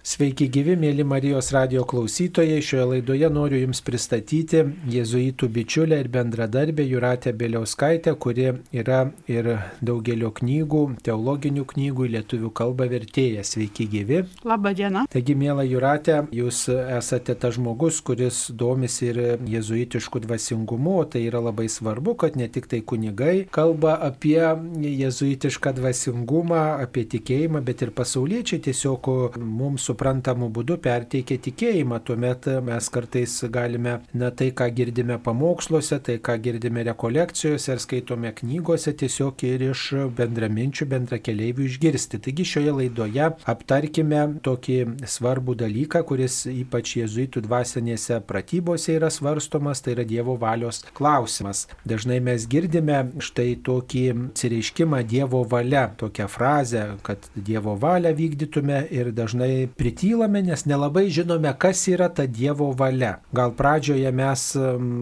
Sveiki 0.00 0.46
gyvi, 0.48 0.78
mėly 0.80 1.04
Marijos 1.04 1.50
radio 1.52 1.82
klausytojai. 1.84 2.62
Šioje 2.64 2.84
laidoje 2.88 3.28
noriu 3.28 3.58
Jums 3.60 3.82
pristatyti 3.84 4.62
jėzuitų 4.88 5.48
bičiulę 5.52 5.98
ir 6.00 6.06
bendradarbę 6.08 6.86
Juratę 6.88 7.34
Beliauskaitę, 7.36 8.14
kuri 8.16 8.46
yra 8.72 9.02
ir 9.28 9.50
daugelio 9.84 10.30
knygų, 10.32 10.80
teologinių 11.04 11.66
knygų 11.68 12.06
į 12.08 12.12
lietuvių 12.14 12.52
kalbą 12.56 12.86
vertėja. 12.88 13.44
Sveiki 13.44 13.84
gyvi. 13.92 14.22
Labą 14.48 14.72
dieną. 14.78 15.02
Taigi, 15.12 15.36
mėla 15.36 15.66
Juratė, 15.68 16.22
Jūs 16.32 16.62
esate 16.72 17.36
tas 17.36 17.58
žmogus, 17.58 18.00
kuris 18.00 18.40
domisi 18.56 19.10
ir 19.10 19.20
jėzuitiškų 19.52 20.24
dvasingumu, 20.24 20.96
o 21.02 21.04
tai 21.04 21.26
yra 21.26 21.44
labai 21.44 21.68
svarbu, 21.68 22.16
kad 22.24 22.40
ne 22.40 22.48
tik 22.48 22.70
tai 22.72 22.80
kunigai 22.80 23.44
kalba 23.52 23.98
apie 24.08 24.40
jėzuitišką 24.40 25.76
dvasingumą, 25.76 26.64
apie 26.88 27.04
tikėjimą, 27.04 27.60
bet 27.68 27.84
ir 27.84 27.92
pasauliečiai 27.92 28.64
tiesiog 28.64 29.36
mums 29.36 29.89
suprantamu 29.90 30.48
būdu 30.54 30.78
perteikia 30.82 31.38
tikėjimą. 31.42 32.00
Tuomet 32.06 32.48
mes 32.64 32.88
kartais 32.92 33.36
galime, 33.52 33.98
na 34.14 34.30
tai, 34.30 34.50
ką 34.56 34.70
girdime 34.74 35.18
pamoksluose, 35.22 36.00
tai, 36.06 36.18
ką 36.22 36.36
girdime 36.42 36.84
rekolekcijose 36.90 37.74
ar 37.74 37.82
skaitome 37.82 38.32
knygose, 38.40 38.94
tiesiog 39.02 39.44
ir 39.48 39.66
iš 39.70 39.86
bendraminčių, 40.16 40.88
bendrakeliaivių 40.94 41.66
išgirsti. 41.68 42.20
Taigi 42.24 42.46
šioje 42.52 42.76
laidoje 42.80 43.30
aptarkime 43.50 44.22
tokį 44.46 44.78
svarbų 45.10 45.56
dalyką, 45.64 46.04
kuris 46.08 46.42
ypač 46.50 46.96
jėzuitų 47.00 47.44
dvasinėse 47.46 48.20
pratybose 48.28 48.96
yra 48.98 49.10
svarstomas, 49.12 49.82
tai 49.84 49.96
yra 49.96 50.06
Dievo 50.08 50.36
valios 50.40 50.82
klausimas. 50.96 51.66
Dažnai 51.88 52.20
mes 52.24 52.46
girdime 52.50 53.02
štai 53.22 53.54
tokį 53.66 54.04
atsireiškimą 54.30 55.02
Dievo 55.10 55.42
valia, 55.48 55.88
tokią 56.00 56.28
frazę, 56.30 56.86
kad 57.06 57.30
Dievo 57.34 57.76
valią 57.80 58.14
vykdytume 58.16 58.84
ir 58.94 59.12
dažnai 59.16 59.68
pritylame, 59.80 60.42
nes 60.44 60.66
nelabai 60.68 61.06
žinome, 61.08 61.52
kas 61.58 61.86
yra 61.88 62.10
ta 62.12 62.26
Dievo 62.28 62.70
valia. 62.76 63.14
Gal 63.32 63.54
pradžioje 63.56 64.10
mes 64.12 64.42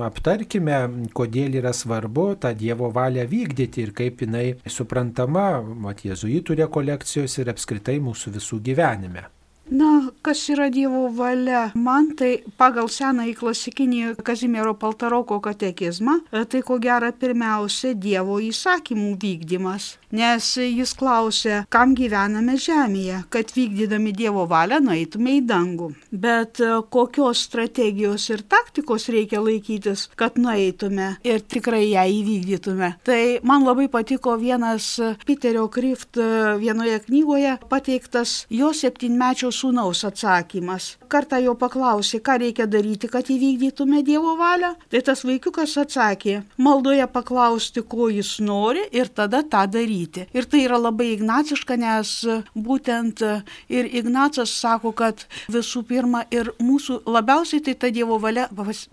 aptarkime, 0.06 0.78
kodėl 1.18 1.58
yra 1.58 1.74
svarbu 1.74 2.28
tą 2.44 2.52
Dievo 2.58 2.92
valią 2.94 3.26
vykdyti 3.30 3.82
ir 3.86 3.94
kaip 3.96 4.22
jinai 4.22 4.46
suprantama, 4.78 5.48
mat 5.86 6.04
jėzuitų 6.06 6.60
rekolekcijos 6.62 7.40
ir 7.42 7.50
apskritai 7.54 7.98
mūsų 8.04 8.36
visų 8.38 8.62
gyvenime. 8.70 9.26
Na, 9.70 10.08
kas 10.22 10.46
yra 10.48 10.70
Dievo 10.72 11.08
valia? 11.12 11.66
Man 11.76 12.14
tai 12.16 12.38
pagal 12.56 12.88
senąjį 12.88 13.34
klasikinį 13.36 14.00
Kazimiero 14.24 14.72
Paltaroko 14.72 15.36
katekizmą, 15.44 16.14
e, 16.32 16.44
tai 16.48 16.62
ko 16.64 16.78
gera 16.80 17.10
pirmiausia 17.12 17.92
Dievo 17.92 18.38
įsakymų 18.40 19.10
vykdymas. 19.20 19.90
Nes 20.08 20.44
jis 20.56 20.94
klausė, 20.96 21.66
kam 21.68 21.92
gyvename 21.92 22.54
žemėje, 22.56 23.18
kad 23.28 23.50
vykdydami 23.52 24.14
Dievo 24.16 24.46
valią 24.48 24.78
nueitume 24.80 25.34
į 25.36 25.42
dangų. 25.44 25.90
Bet 26.08 26.62
e, 26.64 26.70
kokios 26.88 27.42
strategijos 27.44 28.24
ir 28.32 28.40
taktikos 28.48 29.10
reikia 29.12 29.42
laikytis, 29.44 30.06
kad 30.16 30.38
nueitume 30.40 31.10
ir 31.28 31.44
tikrai 31.44 31.90
ją 31.90 32.06
įvykdytume. 32.08 32.94
Tai 33.04 33.20
man 33.44 33.66
labai 33.68 33.90
patiko 33.92 34.38
vienas 34.40 34.94
Peterio 35.28 35.66
Krift 35.68 36.16
e, 36.16 36.56
vienoje 36.62 37.02
knygoje 37.04 37.58
pateiktas 37.68 38.46
jo 38.48 38.72
septynmečio 38.72 39.52
sūnaus 39.52 40.06
atsakymas. 40.08 40.94
Kartą 41.12 41.42
jo 41.44 41.52
paklausė, 41.60 42.22
ką 42.24 42.38
reikia 42.46 42.64
daryti, 42.64 43.12
kad 43.12 43.28
įvykdytume 43.28 44.00
Dievo 44.08 44.38
valią. 44.40 44.72
Tai 44.88 45.04
tas 45.04 45.26
vaikiukas 45.28 45.76
atsakė, 45.84 46.40
maldoje 46.56 47.04
paklausti, 47.12 47.84
ko 47.84 48.08
jis 48.08 48.38
nori 48.40 48.88
ir 48.96 49.12
tada 49.12 49.44
tą 49.44 49.68
daryti. 49.68 49.97
Ir 50.36 50.48
tai 50.50 50.64
yra 50.66 50.78
labai 50.80 51.12
ignaciška, 51.14 51.76
nes 51.80 52.14
būtent 52.54 53.22
ir 53.68 53.88
Ignacas 54.00 54.52
sako, 54.54 54.92
kad 54.92 55.26
visų 55.52 55.84
pirma 55.88 56.24
ir 56.34 56.52
mūsų 56.62 57.02
labiausiai 57.08 57.64
tai 57.64 57.74
ta 57.74 57.92
Dievo 57.94 58.20
valia 58.22 58.48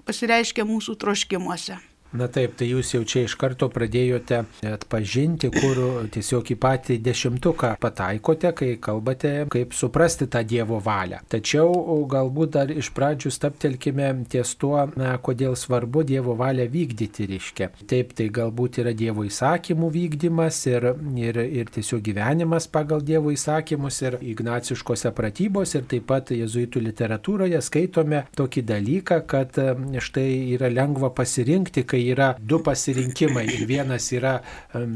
pasireiškia 0.05 0.65
mūsų 0.67 0.97
troškimuose. 1.01 1.81
Na 2.15 2.27
taip, 2.31 2.53
tai 2.55 2.69
jūs 2.69 2.93
jau 2.93 3.01
čia 3.03 3.25
iš 3.25 3.33
karto 3.39 3.67
pradėjote 3.73 4.43
atpažinti, 4.69 5.49
kur 5.51 6.07
tiesiog 6.13 6.51
į 6.53 6.55
patį 6.61 6.97
dešimtuką 7.03 7.73
pataikote, 7.81 8.51
kai 8.55 8.69
kalbate, 8.79 9.31
kaip 9.51 9.73
suprasti 9.75 10.27
tą 10.31 10.43
Dievo 10.47 10.79
valią. 10.83 11.19
Tačiau 11.31 11.73
galbūt 12.11 12.53
dar 12.55 12.71
iš 12.71 12.91
pradžių 12.95 13.31
staptelkime 13.35 14.11
ties 14.31 14.53
tuo, 14.61 14.85
na, 14.95 15.15
kodėl 15.19 15.57
svarbu 15.59 16.05
Dievo 16.07 16.37
valią 16.39 16.69
vykdyti 16.71 17.27
reiškia. 17.33 17.71
Taip, 17.89 18.13
tai 18.15 18.29
galbūt 18.31 18.79
yra 18.83 18.95
Dievo 18.95 19.25
įsakymų 19.27 19.91
vykdymas 19.97 20.61
ir, 20.71 20.87
ir, 21.19 21.41
ir 21.43 21.73
tiesiog 21.75 22.05
gyvenimas 22.05 22.69
pagal 22.71 23.03
Dievo 23.03 23.33
įsakymus 23.35 23.99
ir 24.05 24.19
ignaciškose 24.21 25.11
pratybos 25.17 25.75
ir 25.75 25.83
taip 25.91 26.07
pat 26.13 26.31
jezuitų 26.31 26.85
literatūroje 26.87 27.59
skaitome 27.65 28.23
tokį 28.39 28.65
dalyką, 28.71 29.21
kad 29.27 29.59
štai 29.99 30.29
yra 30.55 30.71
lengva 30.71 31.11
pasirinkti, 31.15 31.83
kai 31.83 32.04
yra 32.13 32.33
du 32.39 32.61
pasirinkimai. 32.65 33.45
Ir 33.55 33.65
vienas 33.69 34.11
yra 34.15 34.37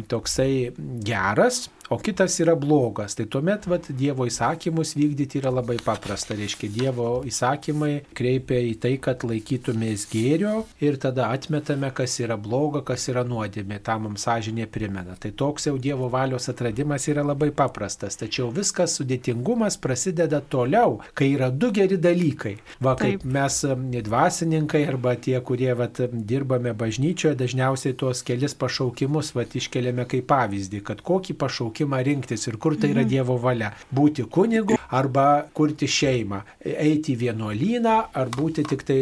toksai 0.09 0.71
geras, 1.05 1.67
o 1.89 1.97
kitas 1.97 2.39
yra 2.39 2.55
blogas. 2.55 3.15
Tai 3.17 3.25
tuomet 3.25 3.65
vat, 3.69 3.89
Dievo 3.99 4.27
įsakymus 4.29 4.93
vykdyti 4.97 5.39
yra 5.41 5.51
labai 5.53 5.79
paprasta. 5.83 6.37
Reiškia, 6.37 6.69
Dievo 6.69 7.07
įsakymai 7.27 8.03
kreipia 8.15 8.59
į 8.69 8.75
tai, 8.83 8.93
kad 9.01 9.25
laikytumės 9.25 10.05
gėrio 10.11 10.63
ir 10.83 10.99
tada 11.01 11.29
atmetame, 11.33 11.89
kas 11.95 12.19
yra 12.21 12.37
bloga, 12.37 12.83
kas 12.85 13.07
yra 13.11 13.25
nuodėmė. 13.27 13.79
Ta 13.83 13.97
mums 14.01 14.27
sąžinė 14.27 14.69
primena. 14.71 15.17
Tai 15.19 15.31
toks 15.33 15.69
jau 15.69 15.75
Dievo 15.81 16.11
valios 16.13 16.49
atradimas 16.51 17.07
yra 17.09 17.25
labai 17.25 17.49
paprastas. 17.55 18.19
Tačiau 18.19 18.51
viskas 18.53 18.99
sudėtingumas 18.99 19.79
prasideda 19.81 20.41
toliau, 20.41 20.99
kai 21.17 21.31
yra 21.33 21.49
du 21.49 21.71
geri 21.73 21.97
dalykai. 21.97 22.55
Va, 22.83 22.95
kaip 22.99 23.25
Taip. 23.25 23.27
mes 23.33 23.59
dvasininkai 24.05 24.83
arba 24.87 25.15
tie, 25.17 25.37
kurie 25.45 25.73
vat, 25.77 26.01
dirbame 26.13 26.75
bažnyčioje, 26.77 27.35
dažniausiai 27.39 27.97
tuos 27.97 28.21
kelis 28.27 28.55
pašaukimus 28.59 29.33
vat, 29.35 29.57
iškeliame 29.57 30.05
kaip 30.09 30.29
pavyzdį, 30.29 30.83
kad 30.85 31.01
kokį 31.05 31.35
pašaukimą 31.39 31.78
pašaukimą 31.79 32.03
rinktis 32.03 32.47
ir 32.47 32.57
kur 32.57 32.75
tai 32.75 32.91
yra 32.91 33.01
mhm. 33.01 33.09
Dievo 33.09 33.37
valia. 33.37 33.71
Būti 33.93 34.25
kunigu 34.29 34.77
arba 34.89 35.45
kurti 35.53 35.87
šeimą, 35.87 36.41
eiti 36.65 37.13
į 37.13 37.19
vienuolyną 37.23 37.95
ar 38.13 38.29
būti 38.29 38.63
tik 38.65 38.83
tai 38.83 38.97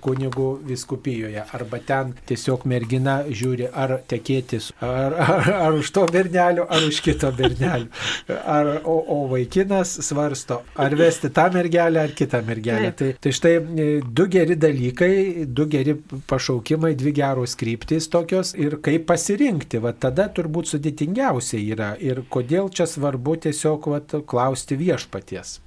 kunigu 0.00 0.60
viskupijoje. 0.64 1.44
Arba 1.52 1.78
ten 1.78 2.14
tiesiog 2.26 2.64
mergina 2.64 3.22
žiūri, 3.28 3.68
ar 3.72 3.98
tekėtis, 4.08 4.72
ar, 4.80 5.14
ar, 5.14 5.50
ar 5.68 5.76
už 5.76 5.90
to 5.92 6.06
bernelio, 6.12 6.66
ar 6.68 6.86
už 6.88 7.00
kito 7.04 7.30
bernelio. 7.32 7.88
Ar, 8.28 8.80
o, 8.84 8.96
o 9.12 9.18
vaikinas 9.28 9.98
svarsto, 10.04 10.62
ar 10.76 10.94
vesti 10.96 11.30
tą 11.34 11.48
mergelę 11.52 12.00
ar 12.00 12.14
kitą 12.16 12.40
mergelę. 12.46 12.92
Tai, 12.96 13.10
tai 13.20 13.32
štai 13.36 13.54
du 14.02 14.28
geri 14.32 14.56
dalykai, 14.56 15.44
du 15.46 15.68
geri 15.68 15.94
pašaukimai, 16.28 16.94
dvi 16.98 17.12
geros 17.20 17.56
kryptis 17.58 18.08
tokios 18.12 18.54
ir 18.56 18.78
kaip 18.84 19.06
pasirinkti. 19.08 19.82
Va 19.82 19.92
tada 19.92 20.28
turbūt 20.32 20.72
sudėtingiausia 20.72 21.60
yra 21.60 21.92
ir 22.08 22.22
kodėl 22.30 22.70
čia 22.74 22.88
svarbu 22.88 23.38
tiesiog 23.46 23.88
vat, 23.92 24.18
klausti 24.26 24.78
viešpaties. 24.80 25.58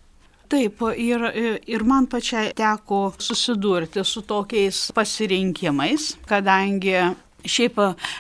Taip, 0.52 0.82
ir, 1.00 1.24
ir 1.64 1.84
man 1.88 2.10
pačiai 2.12 2.52
teko 2.58 3.14
susidurti 3.24 4.04
su 4.04 4.26
tokiais 4.28 4.90
pasirinkimais, 4.96 6.16
kadangi 6.28 6.98
Šiaip 7.42 7.80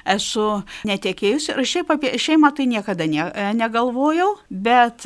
esu 0.09 0.45
netekėjusi 0.87 1.53
ir 1.53 1.67
šiaip 1.69 1.91
apie 1.93 2.13
šeimą 2.17 2.51
tai 2.57 2.65
niekada 2.69 3.05
ne, 3.09 3.27
negalvojau, 3.57 4.31
bet 4.49 5.05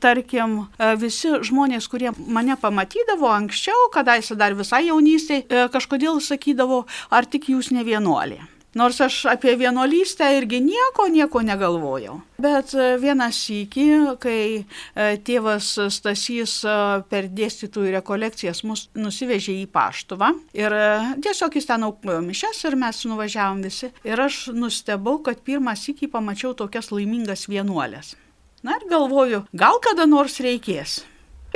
tarkim 0.00 0.56
visi 1.00 1.34
žmonės, 1.50 1.88
kurie 1.92 2.14
mane 2.16 2.56
pamatydavo 2.60 3.28
anksčiau, 3.34 3.90
kadaise 3.92 4.38
dar 4.40 4.56
visai 4.56 4.86
jaunystėje, 4.88 5.68
kažkodėl 5.74 6.22
sakydavo, 6.24 6.86
ar 7.12 7.28
tik 7.28 7.50
jūs 7.52 7.74
ne 7.76 7.84
vienuolė. 7.84 8.40
Nors 8.74 9.00
aš 9.02 9.24
apie 9.26 9.56
vienuolystę 9.58 10.28
irgi 10.36 10.60
nieko, 10.62 11.08
nieko 11.10 11.42
negalvojau. 11.42 12.20
Bet 12.38 12.70
e, 12.78 12.92
vieną 13.02 13.26
sykį, 13.34 13.86
kai 14.22 14.42
e, 14.62 15.08
tėvas 15.26 15.72
Stasys 15.90 16.60
e, 16.62 16.74
per 17.10 17.26
dėstytojų 17.34 17.96
rekolekcijas 17.96 18.62
mus 18.62 18.84
nusivežė 18.94 19.56
į 19.64 19.66
paštuvą 19.74 20.30
ir 20.54 20.76
tiesiog 21.18 21.58
jis 21.58 21.66
ten 21.66 21.88
aukojo 21.88 22.20
mišes 22.28 22.62
ir 22.70 22.78
mes 22.78 23.02
nuvažiavom 23.10 23.64
visi. 23.66 23.90
Ir 24.06 24.22
aš 24.22 24.46
nustebau, 24.54 25.18
kad 25.26 25.42
pirmą 25.42 25.74
sykį 25.74 26.12
pamačiau 26.14 26.54
tokias 26.54 26.92
laimingas 26.94 27.48
vienuolės. 27.50 28.14
Na 28.62 28.78
ir 28.78 28.86
galvoju, 28.86 29.48
gal 29.50 29.82
kada 29.82 30.06
nors 30.06 30.38
reikės 30.38 31.00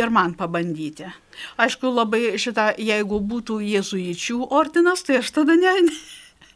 ir 0.03 0.11
man 0.11 0.35
pabandyti. 0.35 1.07
Aišku, 1.63 1.95
labai 1.95 2.35
šitą, 2.43 2.73
jeigu 2.79 3.23
būtų 3.23 3.61
jėzuičių 3.63 4.51
ordinas, 4.51 5.07
tai 5.07 5.21
aš 5.23 5.31
tada 5.39 5.55
ne, 5.59 5.75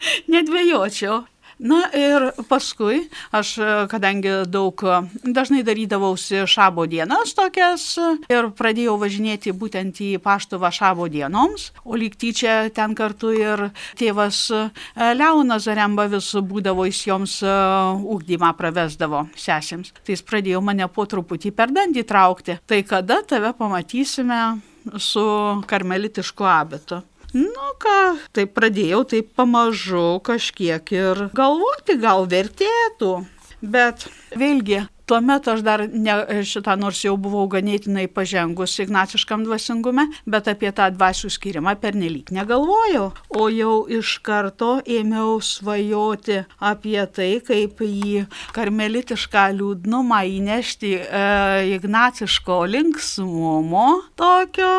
nedvėjočiau. 0.34 1.24
Na 1.58 1.88
ir 1.90 2.28
paskui 2.46 3.08
aš, 3.34 3.56
kadangi 3.90 4.44
daug 4.46 4.78
dažnai 5.26 5.64
darydavausi 5.66 6.44
šabo 6.46 6.84
dienas 6.86 7.34
tokias 7.34 7.82
ir 8.30 8.50
pradėjau 8.54 8.94
važinėti 9.02 9.50
būtent 9.50 9.98
į 9.98 10.10
paštuvą 10.22 10.70
šabo 10.70 11.08
dienoms, 11.10 11.72
o 11.82 11.98
lyg 11.98 12.14
tyčia 12.14 12.70
ten 12.70 12.94
kartu 12.94 13.32
ir 13.34 13.64
tėvas 13.98 14.44
Leonas 14.94 15.66
Zaremba 15.66 16.06
vis 16.14 16.30
būdavo 16.38 16.86
jis 16.86 17.02
joms 17.10 17.36
ūkdymą 17.42 18.54
pravesdavo 18.54 19.26
sesėms. 19.34 19.90
Tai 19.98 20.14
jis 20.14 20.22
pradėjo 20.22 20.62
mane 20.62 20.86
po 20.86 21.10
truputį 21.10 21.50
per 21.58 21.74
dantį 21.74 22.06
traukti. 22.06 22.60
Tai 22.70 22.82
kada 22.86 23.24
tave 23.26 23.50
pamatysime 23.58 24.60
su 24.94 25.26
karmelitišku 25.66 26.46
abitu? 26.46 27.02
Nu 27.36 27.72
ką, 27.76 28.16
tai 28.32 28.46
pradėjau 28.48 29.02
taip 29.04 29.34
pamažu 29.36 30.16
kažkiek 30.24 30.92
ir 30.96 31.26
galvoti, 31.36 31.98
gal 32.00 32.24
vertėtų. 32.30 33.10
Bet 33.60 34.06
vėlgi 34.32 34.86
Tuomet 35.08 35.46
aš 35.48 35.62
dar 35.64 35.80
ne 35.88 36.14
šitą, 36.44 36.74
nors 36.76 36.98
jau 37.00 37.14
buvau 37.16 37.46
ganėtinai 37.48 38.04
pažengus 38.12 38.74
ignaciškam 38.82 39.46
dvasingume, 39.46 40.04
bet 40.28 40.50
apie 40.52 40.68
tą 40.76 40.90
dvasių 40.92 41.30
skirimą 41.32 41.72
pernelyg 41.80 42.28
negalvojau. 42.36 43.06
O 43.32 43.46
jau 43.48 43.76
iš 43.88 44.18
karto 44.26 44.74
ėmiau 44.84 45.38
svajoti 45.40 46.42
apie 46.60 47.00
tai, 47.16 47.30
kaip 47.40 47.80
į 47.80 48.26
karmelitišką 48.52 49.46
liūdnumą 49.56 50.20
įnešti 50.36 50.92
e, 51.00 51.24
ignaciško 51.78 52.60
linksmumo 52.68 53.88
tokio 54.20 54.72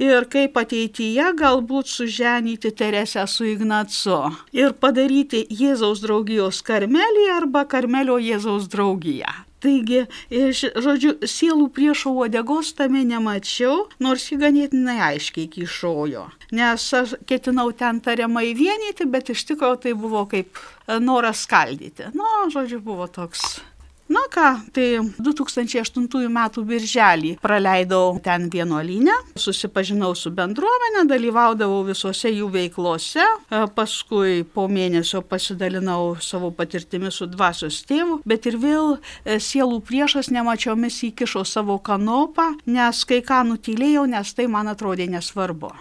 ir 0.00 0.30
kaip 0.32 0.56
ateityje 0.64 1.34
galbūt 1.44 1.92
suženyti 1.92 2.72
Teresę 2.72 3.28
su 3.28 3.52
Ignacu 3.52 4.22
ir 4.56 4.72
padaryti 4.80 5.44
Jėzaus 5.52 6.00
draugijos 6.00 6.64
karmelį 6.64 7.34
arba 7.36 7.68
karmelio 7.68 8.16
Jėzaus 8.16 8.72
draugiją. 8.72 9.44
Taigi, 9.64 10.04
iš, 10.28 10.64
žodžiu, 10.84 11.14
sielų 11.24 11.70
priešo 11.72 12.12
uodegos 12.12 12.74
tame 12.76 13.00
nemačiau, 13.08 13.86
nors 14.04 14.26
ji 14.28 14.36
ganėtinai 14.42 14.98
aiškiai 15.10 15.48
kišojo. 15.54 16.26
Nes 16.54 16.88
aš 16.98 17.16
ketinau 17.28 17.70
ten 17.72 18.02
tariamai 18.04 18.50
vienyti, 18.56 19.08
bet 19.08 19.32
iš 19.32 19.46
tikrųjų 19.48 19.80
tai 19.86 19.94
buvo 19.96 20.26
kaip 20.28 20.60
noras 21.00 21.46
skaldyti. 21.48 22.10
Na, 22.12 22.26
nu, 22.44 22.50
žodžiu, 22.52 22.82
buvo 22.84 23.08
toks 23.08 23.62
Na 24.08 24.20
ką, 24.28 24.48
tai 24.76 25.00
2008 25.16 26.26
m. 26.28 26.40
birželį 26.68 27.30
praleidau 27.40 28.18
ten 28.24 28.50
vienuolinę, 28.52 29.14
susipažinau 29.40 30.12
su 30.12 30.28
bendruomenė, 30.28 31.06
dalyvaudavau 31.08 31.80
visose 31.88 32.28
jų 32.28 32.50
veiklose, 32.52 33.24
e, 33.24 33.62
paskui 33.72 34.44
po 34.44 34.66
mėnesio 34.68 35.22
pasidalinau 35.24 36.18
savo 36.20 36.52
patirtimi 36.52 37.08
su 37.08 37.30
dvasios 37.32 37.80
tėvu, 37.88 38.20
bet 38.28 38.44
ir 38.44 38.60
vėl 38.60 38.98
e, 38.98 39.38
sielų 39.40 39.80
priešas 39.88 40.28
nemačiomis 40.36 41.00
įkišo 41.08 41.46
savo 41.48 41.80
kanopą, 41.80 42.52
nes 42.66 43.02
kai 43.08 43.22
ką 43.24 43.40
nutylėjau, 43.54 44.04
nes 44.04 44.36
tai 44.36 44.50
man 44.52 44.68
atrodė 44.68 45.08
nesvarbu. 45.16 45.72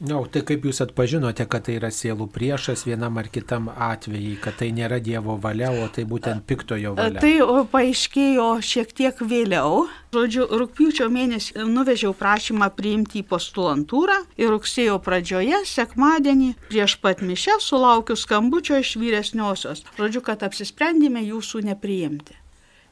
Na, 0.00 0.16
no, 0.16 0.24
tai 0.26 0.40
kaip 0.42 0.64
jūs 0.66 0.80
atpažinote, 0.82 1.44
kad 1.46 1.62
tai 1.68 1.76
yra 1.78 1.86
sielų 1.94 2.26
priešas 2.34 2.82
vienam 2.82 3.14
ar 3.20 3.28
kitam 3.30 3.68
atvejai, 3.70 4.32
kad 4.42 4.56
tai 4.58 4.72
nėra 4.74 4.98
Dievo 4.98 5.36
valia, 5.38 5.70
o 5.70 5.86
tai 5.86 6.02
būtent 6.10 6.42
piktojo 6.50 6.96
valia? 6.98 7.22
Tai 7.22 7.62
paaiškėjo 7.70 8.48
šiek 8.58 8.90
tiek 8.90 9.22
vėliau. 9.22 9.84
Žodžiu, 10.14 10.48
rūpiučio 10.50 11.06
mėnesį 11.14 11.68
nuvežiau 11.70 12.10
prašymą 12.18 12.72
priimti 12.74 13.22
į 13.22 13.28
postulantūrą 13.30 14.18
ir 14.34 14.50
rugsėjo 14.50 14.98
pradžioje, 14.98 15.62
sekmadienį, 15.70 16.50
prieš 16.74 16.98
pat 16.98 17.22
mišę 17.22 17.60
sulaukiu 17.62 18.18
skambučio 18.18 18.82
iš 18.82 18.96
vyresniosios. 18.98 19.86
Žodžiu, 19.94 20.26
kad 20.26 20.42
apsisprendėme 20.42 21.22
jūsų 21.22 21.68
nepriimti. 21.70 22.34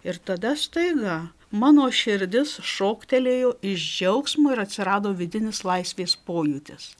Ir 0.06 0.22
tada 0.22 0.54
staiga 0.58 1.24
Mano 1.52 1.90
širdis 1.92 2.54
šoktelėjo 2.64 3.50
iš 3.60 3.82
džiaugsmo 3.98 4.54
ir 4.54 4.62
atsirado 4.62 5.10
vidinis 5.12 5.58
laisvės 5.68 6.14
pojūtis. 6.24 6.94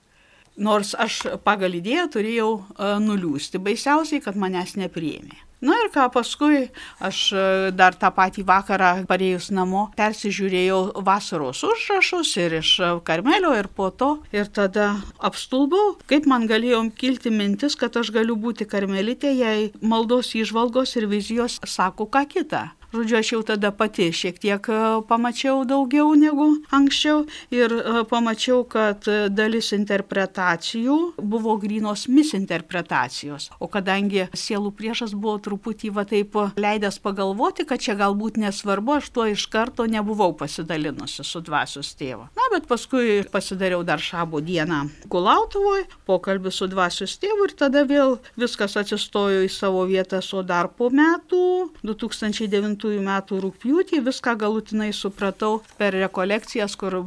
Nors 0.60 0.90
aš 1.00 1.22
pagal 1.46 1.78
idėją 1.78 2.10
turėjau 2.12 2.50
e, 2.60 2.90
nuliūsti, 3.00 3.56
baisiausiai, 3.64 4.20
kad 4.20 4.37
manęs 4.37 4.75
nepriėmė. 4.76 5.38
Na 5.64 5.78
ir 5.81 5.88
ką 5.94 6.04
paskui 6.12 6.66
aš 7.00 7.20
e, 7.32 7.44
dar 7.72 7.96
tą 7.96 8.10
patį 8.12 8.44
vakarą 8.50 8.90
parėjus 9.08 9.49
namo 9.56 9.87
persižiūrėjau 9.96 11.00
vasaros 11.06 11.64
užrašus 11.70 12.34
ir 12.44 12.58
iš 12.58 12.75
Karmelio 13.08 13.54
ir 13.56 13.70
po 13.72 13.88
to 13.88 14.10
ir 14.37 14.52
tada 14.52 14.90
apstulbau, 15.16 15.96
kaip 16.12 16.28
man 16.28 16.44
galėjo 16.50 16.84
kilti 17.00 17.32
mintis, 17.32 17.78
kad 17.81 17.96
aš 17.96 18.12
galiu 18.12 18.37
būti 18.37 18.69
karmelitė, 18.69 19.32
jei 19.32 19.72
maldos 19.81 20.34
įžvalgos 20.37 20.99
ir 21.00 21.08
vizijos 21.08 21.56
sako 21.64 22.10
ką 22.12 22.26
kitą. 22.37 22.66
Žodžiu, 22.93 23.17
aš 23.19 23.29
jau 23.33 23.41
tada 23.41 23.71
pati 23.73 24.11
šiek 24.12 24.37
tiek 24.37 24.67
e, 24.69 24.79
pamačiau 25.09 25.62
daugiau 25.65 26.11
negu 26.12 26.59
anksčiau 26.77 27.23
ir 27.49 27.73
e, 27.73 28.03
pamačiau, 28.05 28.67
kad 28.69 29.06
e, 29.09 29.31
dalis 29.33 29.71
interpretacijų 29.73 30.97
buvo 31.17 31.55
grynos 31.62 32.05
misinterpretacijos. 32.12 33.49
O 33.65 33.71
kadangi 33.73 34.27
sielų 34.37 34.75
priešas 34.77 35.15
buvo 35.17 35.39
truputį 35.41 35.93
va 35.97 36.05
taip 36.11 36.37
leidęs 36.61 37.00
pagalvoti, 37.00 37.65
kad 37.65 37.81
čia 37.81 37.97
galbūt 37.97 38.37
nesvarbu, 38.43 38.99
aš 39.00 39.09
tuo 39.17 39.25
iš 39.33 39.47
karto 39.49 39.88
nebuvau 39.88 40.37
pasidalinusi 40.37 41.25
su 41.25 41.41
dvasios 41.41 41.95
tėvu. 41.97 42.29
Na, 42.37 42.50
bet 42.53 42.69
paskui 42.69 43.23
pasidariau 43.33 43.81
dar 43.88 44.05
šabo 44.05 44.45
dieną 44.45 44.83
Kulautuvoje, 45.09 45.88
pokalbį 46.05 46.53
su 46.53 46.69
dvasios 46.69 47.17
tėvu 47.25 47.49
ir 47.49 47.56
tada 47.56 47.87
vėl 47.88 48.19
viskas 48.37 48.77
atsistojo 48.77 49.41
į 49.47 49.50
savo 49.56 49.88
vietas, 49.88 50.29
o 50.37 50.45
dar 50.45 50.69
po 50.77 50.93
metų 50.93 51.73
2009 51.88 52.81
metų 53.05 53.43
rūpjūtį 53.46 54.02
viską 54.08 54.34
galutinai 54.40 54.90
supratau 54.96 55.61
per 55.79 55.94
rekolekcijas, 55.94 56.76
kur 56.76 56.99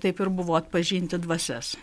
taip 0.00 0.24
ir 0.24 0.32
buvo 0.40 0.56
atpažinti 0.58 1.20
dvasias. 1.20 1.76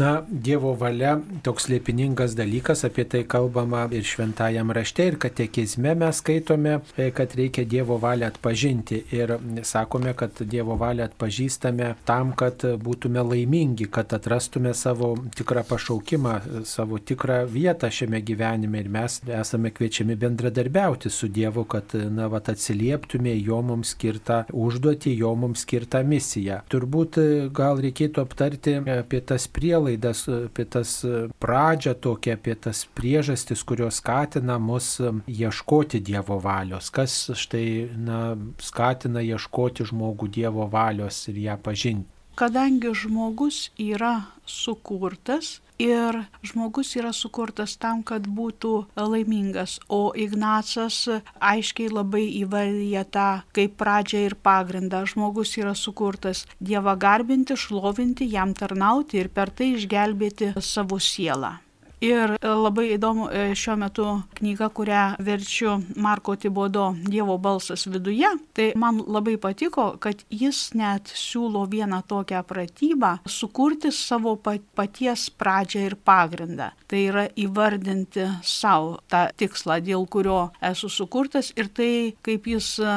Na, 0.00 0.22
Dievo 0.28 0.70
valia 0.80 1.18
toks 1.44 1.66
liepiningas 1.68 2.32
dalykas, 2.32 2.86
apie 2.88 3.04
tai 3.04 3.20
kalbama 3.28 3.82
ir 3.92 4.06
šventajam 4.08 4.70
rašte, 4.72 5.04
ir 5.10 5.16
katekizme 5.20 5.92
mes 6.00 6.22
skaitome, 6.22 6.78
e, 6.96 7.10
kad 7.12 7.34
reikia 7.36 7.66
Dievo 7.68 7.98
valią 8.00 8.30
atpažinti. 8.32 9.02
Ir 9.12 9.34
sakome, 9.68 10.14
kad 10.16 10.40
Dievo 10.40 10.78
valią 10.80 11.04
atpažįstame 11.04 11.90
tam, 12.08 12.32
kad 12.32 12.64
būtume 12.80 13.20
laimingi, 13.32 13.90
kad 13.92 14.14
atrastume 14.16 14.72
savo 14.74 15.10
tikrą 15.36 15.66
pašaukimą, 15.68 16.64
savo 16.64 16.96
tikrą 16.96 17.42
vietą 17.52 17.92
šiame 17.92 18.22
gyvenime. 18.24 18.80
Ir 18.80 18.88
mes 18.88 19.18
esame 19.42 19.74
kviečiami 19.76 20.16
bendradarbiauti 20.16 21.12
su 21.12 21.28
Dievu, 21.28 21.66
kad, 21.68 21.92
na, 21.92 22.30
vat, 22.32 22.48
atsilieptume 22.48 23.36
jo 23.36 23.60
mums 23.60 23.92
skirtą 23.92 24.46
užduotį, 24.48 25.14
jo 25.26 25.36
mums 25.44 25.66
skirtą 25.68 26.00
misiją. 26.08 26.62
Turbūt 26.72 27.20
gal 27.52 27.84
reikėtų 27.84 28.24
aptarti 28.24 28.78
apie 28.96 29.20
tas 29.20 29.44
prielaidas 29.44 29.89
prielaidas, 29.90 30.28
apie 30.28 30.64
tas 30.64 31.04
pradžią 31.40 31.94
tokią, 31.94 32.34
apie 32.34 32.54
tas 32.54 32.86
priežastis, 32.94 33.62
kurios 33.64 34.00
skatina 34.00 34.58
mus 34.58 35.00
ieškoti 35.26 36.00
Dievo 36.00 36.38
valios. 36.40 36.90
Kas 36.90 37.30
štai 37.34 37.90
na, 37.96 38.36
skatina 38.58 39.20
ieškoti 39.20 39.84
žmogų 39.84 40.28
Dievo 40.28 40.68
valios 40.70 41.28
ir 41.28 41.36
ją 41.38 41.58
pažinti. 41.62 42.08
Kadangi 42.40 42.94
žmogus 42.96 43.66
yra 43.76 44.14
sukurtas, 44.48 45.58
ir 45.80 46.16
žmogus 46.44 46.92
yra 46.96 47.12
sukurtas 47.16 47.74
tam, 47.80 48.00
kad 48.00 48.24
būtų 48.24 48.72
laimingas, 48.96 49.78
o 49.88 50.12
Ignacas 50.16 51.02
aiškiai 51.36 51.92
labai 51.92 52.26
įvardyja 52.42 53.04
tą 53.12 53.28
kaip 53.56 53.76
pradžią 53.80 54.24
ir 54.28 54.36
pagrindą. 54.40 55.04
Žmogus 55.12 55.56
yra 55.60 55.74
sukurtas 55.76 56.46
Dievą 56.60 56.96
garbinti, 57.00 57.56
šlovinti, 57.56 58.28
jam 58.36 58.54
tarnauti 58.56 59.20
ir 59.20 59.32
per 59.32 59.52
tai 59.52 59.74
išgelbėti 59.78 60.54
savo 60.60 61.00
sielą. 61.00 61.58
Ir 62.00 62.32
e, 62.32 62.48
labai 62.48 62.86
įdomu 62.94 63.26
e, 63.28 63.50
šiuo 63.52 63.74
metu 63.76 64.04
knyga, 64.38 64.70
kurią 64.72 65.02
verčiu 65.20 65.74
Marko 66.00 66.32
Tibodo 66.40 66.94
Dievo 67.04 67.36
balsas 67.36 67.84
viduje. 67.92 68.30
Tai 68.56 68.70
man 68.80 69.02
labai 69.04 69.36
patiko, 69.40 69.90
kad 70.00 70.22
jis 70.32 70.70
net 70.80 71.12
siūlo 71.12 71.66
vieną 71.68 72.00
tokią 72.08 72.40
pratybą- 72.48 73.18
sukurti 73.38 73.92
savo 73.92 74.38
paties 74.40 75.28
pradžią 75.28 75.84
ir 75.90 75.96
pagrindą. 75.96 76.70
Tai 76.88 77.00
yra 77.10 77.26
įvardinti 77.36 78.24
savo 78.42 79.00
tą 79.06 79.28
tikslą, 79.36 79.82
dėl 79.84 80.08
kurio 80.08 80.52
esu 80.62 80.88
sukurtas 80.88 81.52
ir 81.54 81.68
tai, 81.68 82.16
kaip 82.22 82.44
jis 82.48 82.80
e, 82.80 82.96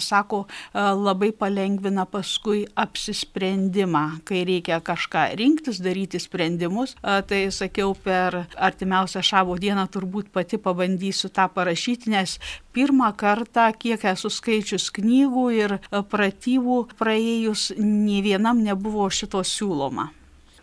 sako, 0.00 0.46
labai 0.74 1.30
palengvina 1.30 2.04
paskui 2.04 2.66
apsisprendimą, 2.74 4.24
kai 4.24 4.42
reikia 4.44 4.80
kažką 4.80 5.36
rinktis, 5.38 5.78
daryti 5.78 6.18
sprendimus. 6.18 6.96
Tai 7.00 7.50
sakiau 7.50 7.94
per 7.94 8.39
artimiausią 8.56 9.22
šabo 9.22 9.56
dieną 9.60 9.86
turbūt 9.94 10.30
pati 10.34 10.58
pabandysiu 10.58 11.28
tą 11.28 11.48
parašyti, 11.54 12.10
nes 12.14 12.38
pirmą 12.76 13.12
kartą, 13.16 13.70
kiek 13.78 14.04
esu 14.12 14.30
skaičius 14.30 14.90
knygų 14.96 15.46
ir 15.56 15.76
pratybų 15.90 16.80
praėjus, 17.00 17.70
nei 17.78 18.22
vienam 18.26 18.62
nebuvo 18.64 19.10
šito 19.10 19.44
siūloma. 19.46 20.10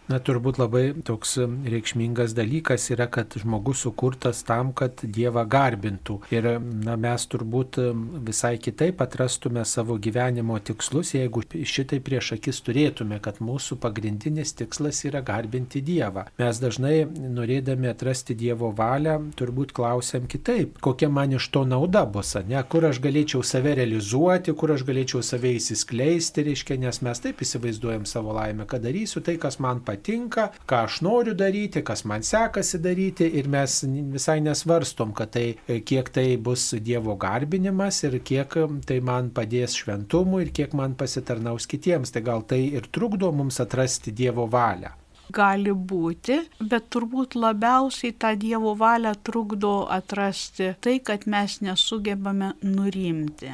Na, 0.07 0.21
turbūt 0.23 0.55
labai 0.55 0.93
toks 1.03 1.33
reikšmingas 1.67 2.31
dalykas 2.31 2.85
yra, 2.93 3.09
kad 3.11 3.33
žmogus 3.35 3.81
sukurtas 3.83 4.39
tam, 4.47 4.69
kad 4.71 5.01
Dievą 5.03 5.43
garbintų. 5.51 6.21
Ir 6.31 6.47
na, 6.63 6.95
mes 6.95 7.25
turbūt 7.27 7.75
visai 8.23 8.53
kitaip 8.63 9.03
atrastume 9.03 9.65
savo 9.67 9.97
gyvenimo 9.99 10.55
tikslus, 10.63 11.11
jeigu 11.17 11.43
šitai 11.43 11.99
prieš 12.03 12.37
akis 12.37 12.61
turėtume, 12.63 13.19
kad 13.23 13.41
mūsų 13.43 13.75
pagrindinis 13.83 14.55
tikslas 14.55 15.01
yra 15.09 15.19
garbinti 15.27 15.83
Dievą. 15.83 16.29
Mes 16.39 16.63
dažnai 16.63 17.01
norėdami 17.07 17.91
atrasti 17.91 18.37
Dievo 18.39 18.71
valią, 18.77 19.17
turbūt 19.35 19.75
klausiam 19.75 20.23
kitaip, 20.31 20.79
kokia 20.87 21.11
man 21.11 21.35
iš 21.35 21.49
to 21.51 21.65
nauda 21.67 22.05
bus, 22.07 22.31
ne, 22.47 22.61
kur 22.71 22.87
aš 22.87 23.03
galėčiau 23.03 23.43
save 23.43 23.75
realizuoti, 23.81 24.55
kur 24.55 24.71
aš 24.77 24.87
galėčiau 24.87 25.19
save 25.19 25.51
įsiskleisti, 25.59 26.47
reiškia, 26.47 26.79
nes 26.87 27.03
mes 27.03 27.23
taip 27.27 27.43
įsivaizduojam 27.43 28.07
savo 28.07 28.39
laimę, 28.39 28.63
kad 28.71 28.87
darysiu 28.87 29.19
tai, 29.19 29.35
kas 29.41 29.59
man 29.59 29.83
patinka 29.83 29.96
patinka, 29.97 30.51
ką 30.69 30.83
aš 30.85 31.01
noriu 31.01 31.33
daryti, 31.33 31.81
kas 31.83 32.05
man 32.05 32.23
sekasi 32.23 32.79
daryti 32.81 33.27
ir 33.39 33.47
mes 33.49 33.83
visai 34.13 34.39
nesvarstom, 34.41 35.13
kad 35.13 35.33
tai, 35.33 35.57
kiek 35.65 36.09
tai 36.13 36.37
bus 36.37 36.73
Dievo 36.77 37.17
garbinimas 37.17 38.03
ir 38.03 38.19
kiek 38.19 38.53
tai 38.85 38.99
man 39.01 39.31
padės 39.31 39.75
šventumui 39.75 40.45
ir 40.45 40.53
kiek 40.53 40.73
man 40.73 40.95
pasitarnaus 40.95 41.67
kitiems. 41.67 42.13
Tai 42.13 42.21
gal 42.21 42.45
tai 42.47 42.61
ir 42.77 42.87
trukdo 42.91 43.31
mums 43.31 43.59
atrasti 43.59 44.13
Dievo 44.13 44.47
valią. 44.47 44.93
Gali 45.33 45.73
būti, 45.75 46.37
bet 46.61 46.87
turbūt 46.93 47.35
labiausiai 47.35 48.13
tą 48.15 48.31
Dievo 48.39 48.77
valią 48.79 49.11
trukdo 49.27 49.81
atrasti 49.91 50.75
tai, 50.79 50.99
kad 51.03 51.27
mes 51.27 51.59
nesugebame 51.65 52.53
nurimti 52.63 53.51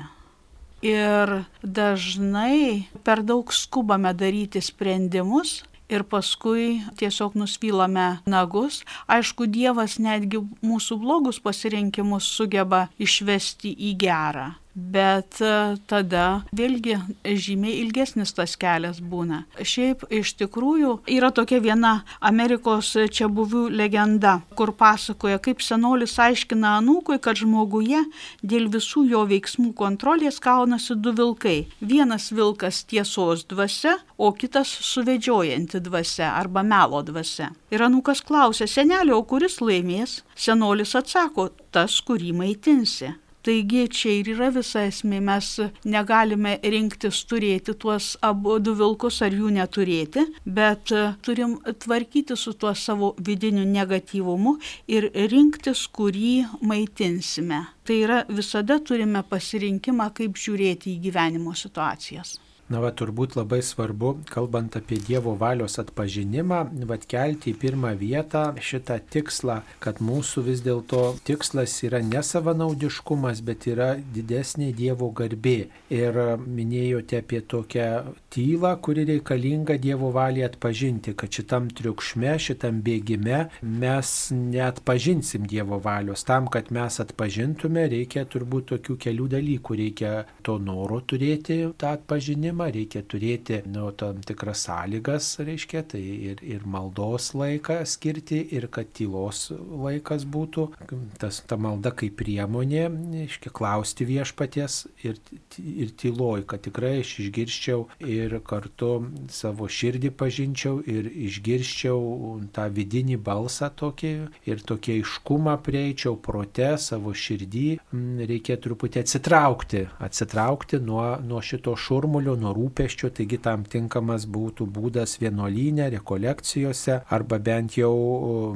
ir 0.83 1.31
dažnai 1.63 2.85
per 3.07 3.23
daug 3.23 3.53
skubame 3.55 4.11
daryti 4.13 4.61
sprendimus, 4.61 5.63
ir 5.89 6.03
paskui 6.07 6.81
tiesiog 6.99 7.35
nusvylame 7.39 8.07
nagus. 8.25 8.81
Aišku, 9.07 9.47
Dievas 9.47 9.99
netgi 9.99 10.41
mūsų 10.63 10.99
blogus 11.03 11.39
pasirinkimus 11.43 12.27
sugeba 12.37 12.87
išvesti 13.01 13.73
į 13.91 13.95
gerą 14.05 14.51
bet 14.75 15.39
e, 15.41 15.77
tada 15.89 16.43
vėlgi 16.55 16.97
žymiai 17.23 17.79
ilgesnis 17.83 18.33
tas 18.35 18.55
kelias 18.59 18.99
būna. 18.99 19.43
Šiaip 19.59 20.05
iš 20.13 20.33
tikrųjų 20.41 20.95
yra 21.13 21.29
tokia 21.35 21.61
viena 21.63 21.93
Amerikos 22.19 22.93
čia 23.13 23.29
buvių 23.29 23.67
legenda, 23.73 24.39
kur 24.57 24.73
pasakoja, 24.77 25.39
kaip 25.43 25.61
senolis 25.61 26.17
aiškina 26.19 26.77
anūkui, 26.79 27.19
kad 27.23 27.39
žmoguje 27.39 28.01
dėl 28.41 28.69
visų 28.73 29.05
jo 29.11 29.23
veiksmų 29.29 29.73
kontrolės 29.77 30.41
kaunasi 30.43 30.97
du 30.97 31.13
vilkai. 31.15 31.57
Vienas 31.81 32.31
vilkas 32.33 32.83
tiesos 32.89 33.45
dvasia, 33.49 33.97
o 34.17 34.31
kitas 34.33 34.69
suvedžiojanti 34.93 35.81
dvasia 35.83 36.33
arba 36.37 36.63
melo 36.65 37.01
dvasia. 37.05 37.51
Ir 37.73 37.85
anūkas 37.85 38.23
klausia, 38.25 38.67
senelio, 38.69 39.19
kuris 39.27 39.59
laimės? 39.61 40.21
Senolis 40.37 40.95
atsako, 40.97 41.49
tas, 41.73 41.99
kurį 42.05 42.33
maitinsi. 42.37 43.13
Taigi 43.43 43.87
čia 43.91 44.11
ir 44.21 44.29
yra 44.37 44.47
visa 44.55 44.85
esmė, 44.87 45.17
mes 45.19 45.47
negalime 45.83 46.53
rinktis 46.63 47.17
turėti 47.27 47.73
tuos 47.75 48.13
abu 48.23 48.55
du 48.63 48.71
vilkus 48.79 49.17
ar 49.25 49.35
jų 49.35 49.51
neturėti, 49.57 50.23
bet 50.45 50.93
turim 51.27 51.57
tvarkyti 51.85 52.37
su 52.39 52.53
tuo 52.55 52.71
savo 52.71 53.11
vidiniu 53.19 53.65
negatyvumu 53.67 54.55
ir 54.87 55.09
rinktis, 55.33 55.83
kurį 55.91 56.31
maitinsime. 56.63 57.65
Tai 57.83 57.99
yra 58.05 58.23
visada 58.31 58.79
turime 58.79 59.25
pasirinkimą, 59.27 60.07
kaip 60.15 60.39
žiūrėti 60.39 60.95
į 60.95 61.03
gyvenimo 61.09 61.51
situacijas. 61.51 62.37
Na, 62.71 62.79
va, 62.79 62.93
turbūt 62.95 63.35
labai 63.35 63.59
svarbu, 63.59 64.13
kalbant 64.31 64.77
apie 64.79 64.95
Dievo 65.03 65.33
valios 65.35 65.75
atpažinimą, 65.81 66.59
va, 66.87 66.95
kelti 66.95 67.51
į 67.51 67.57
pirmą 67.59 67.89
vietą 67.99 68.43
šitą 68.55 69.01
tikslą, 69.11 69.57
kad 69.83 69.99
mūsų 69.99 70.45
vis 70.45 70.61
dėlto 70.63 71.01
tikslas 71.27 71.75
yra 71.83 71.99
ne 71.99 72.21
savanaudiškumas, 72.23 73.41
bet 73.43 73.67
yra 73.67 73.89
didesnė 74.15 74.69
Dievo 74.77 75.09
garbė. 75.11 75.57
Ir 75.91 76.19
minėjote 76.39 77.19
apie 77.19 77.41
tokią 77.51 77.89
tylą, 78.31 78.71
kuri 78.79 79.03
reikalinga 79.11 79.75
Dievo 79.83 80.13
valiai 80.15 80.47
atpažinti, 80.47 81.17
kad 81.19 81.35
šitam 81.35 81.67
triukšme, 81.67 82.37
šitam 82.47 82.79
bėgime 82.85 83.43
mes 83.59 84.15
neatpažinsim 84.31 85.49
Dievo 85.51 85.81
valios. 85.83 86.23
Tam, 86.23 86.47
kad 86.47 86.71
mes 86.71 87.01
atpažintume, 87.03 87.89
reikia 87.91 88.23
turbūt 88.23 88.71
tokių 88.71 88.97
kelių 89.03 89.29
dalykų. 89.35 89.79
Reikia 89.83 90.15
to 90.47 90.55
noro 90.63 91.03
turėti 91.03 91.59
tą 91.77 91.97
atpažinimą 91.99 92.52
gyvenimą, 92.53 92.71
reikia 92.71 93.01
turėti 93.03 93.61
nu, 93.65 93.91
tam 93.91 94.21
tikras 94.21 94.63
sąlygas, 94.67 95.39
reiškia, 95.39 95.83
tai 95.83 96.01
ir, 96.01 96.43
ir 96.43 96.65
maldos 96.65 97.33
laiką 97.33 97.85
skirti, 97.85 98.47
ir 98.53 98.67
kad 98.69 98.91
tylos 98.93 99.51
laikas 99.51 100.25
būtų, 100.25 100.73
tas, 101.19 101.41
ta 101.47 101.57
malda 101.57 101.91
kaip 101.91 102.17
priemonė, 102.17 102.89
reiškia, 102.89 103.51
klausti 103.51 104.05
viešpaties 104.05 104.87
ir, 105.03 105.17
ir 105.57 105.91
tyloj, 105.97 106.45
kad 106.45 106.63
tikrai 106.63 107.01
aš 107.01 107.19
išgirščiau 107.25 107.87
ir 107.99 108.39
kartu 108.45 109.09
savo 109.29 109.67
širdį 109.67 110.13
pažinčiau 110.17 110.81
ir 110.85 111.09
išgirščiau 111.09 112.39
tą 112.53 112.67
vidinį 112.69 113.17
balsą 113.17 113.69
tokį 113.73 114.13
ir 114.45 114.61
tokį 114.61 114.99
aiškumą 114.99 115.57
prieičiau 115.63 116.17
prote, 116.17 116.75
savo 116.77 117.13
širdį, 117.13 117.79
reikia 118.27 118.57
truputį 118.61 119.03
atsitraukti, 119.03 119.87
atsitraukti 120.03 120.79
nuo, 120.83 121.05
nuo 121.23 121.41
šito 121.41 121.75
šurmulio, 121.75 122.35
nuo 122.43 122.53
rūpeščio, 122.55 123.11
taigi 123.17 123.39
tam 123.43 123.63
tinkamas 123.69 124.27
būtų 124.29 124.67
būdas 124.75 125.17
vienuolynė, 125.21 125.89
rekolekcijose 125.95 126.99
arba 127.13 127.39
bent 127.39 127.77
jau, 127.79 127.93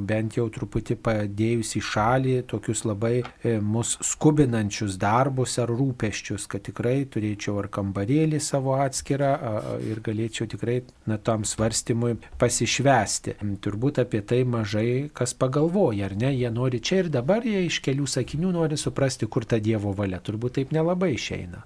bent 0.04 0.36
jau 0.38 0.46
truputį 0.52 0.98
padėjus 1.04 1.74
į 1.80 1.84
šalį 1.88 2.36
tokius 2.50 2.84
labai 2.88 3.14
e, 3.22 3.56
mus 3.58 3.96
skubinančius 4.04 4.98
darbus 5.00 5.58
ar 5.62 5.72
rūpeščius, 5.72 6.46
kad 6.50 6.66
tikrai 6.68 7.00
turėčiau 7.10 7.58
ar 7.62 7.70
kambarėlį 7.72 8.40
savo 8.42 8.76
atskirą 8.78 9.32
ir 9.88 10.02
galėčiau 10.04 10.48
tikrai 10.50 10.80
na, 11.08 11.18
tam 11.18 11.44
svarstymui 11.48 12.16
pasišvesti. 12.40 13.38
Turbūt 13.64 14.02
apie 14.04 14.22
tai 14.26 14.42
mažai 14.48 15.08
kas 15.14 15.34
pagalvoja, 15.38 16.08
ar 16.08 16.16
ne? 16.18 16.32
Jie 16.34 16.50
nori 16.54 16.80
čia 16.80 17.02
ir 17.04 17.12
dabar, 17.12 17.46
jie 17.46 17.66
iš 17.66 17.80
kelių 17.84 18.06
sakinių 18.08 18.54
nori 18.54 18.78
suprasti, 18.80 19.26
kur 19.26 19.46
ta 19.48 19.60
Dievo 19.62 19.94
valia. 19.96 20.20
Turbūt 20.24 20.58
taip 20.58 20.74
nelabai 20.76 21.14
išeina. 21.16 21.64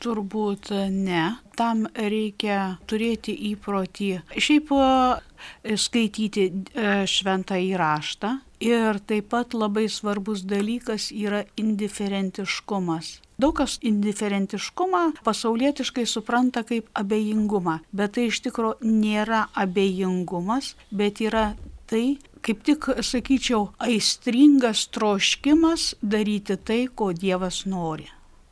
Turbūt 0.00 0.70
ne. 0.90 1.24
Tam 1.60 1.84
reikia 1.92 2.78
turėti 2.88 3.34
įprotį. 3.50 4.10
Šiaip 4.32 4.70
e, 4.72 5.76
skaityti 5.76 6.46
e, 6.48 6.92
šventą 7.04 7.58
įraštą. 7.60 8.38
Ir 8.64 9.00
taip 9.08 9.30
pat 9.32 9.52
labai 9.56 9.86
svarbus 9.92 10.42
dalykas 10.48 11.10
yra 11.16 11.42
indiferentiškumas. 11.60 13.18
Daug 13.40 13.54
kas 13.56 13.78
indiferentiškumą 13.88 15.02
pasaulietiškai 15.24 16.04
supranta 16.08 16.60
kaip 16.68 16.90
abejingumą, 17.00 17.78
bet 17.96 18.16
tai 18.16 18.26
iš 18.28 18.42
tikrųjų 18.44 18.84
nėra 18.84 19.46
abejingumas, 19.62 20.74
bet 20.92 21.22
yra 21.24 21.46
tai, 21.88 22.18
kaip 22.44 22.60
tik, 22.68 22.90
sakyčiau, 23.00 23.70
aistringas 23.80 24.86
troškimas 24.92 25.94
daryti 26.00 26.56
tai, 26.60 26.82
ko 26.92 27.14
Dievas 27.16 27.64
nori. 27.64 28.10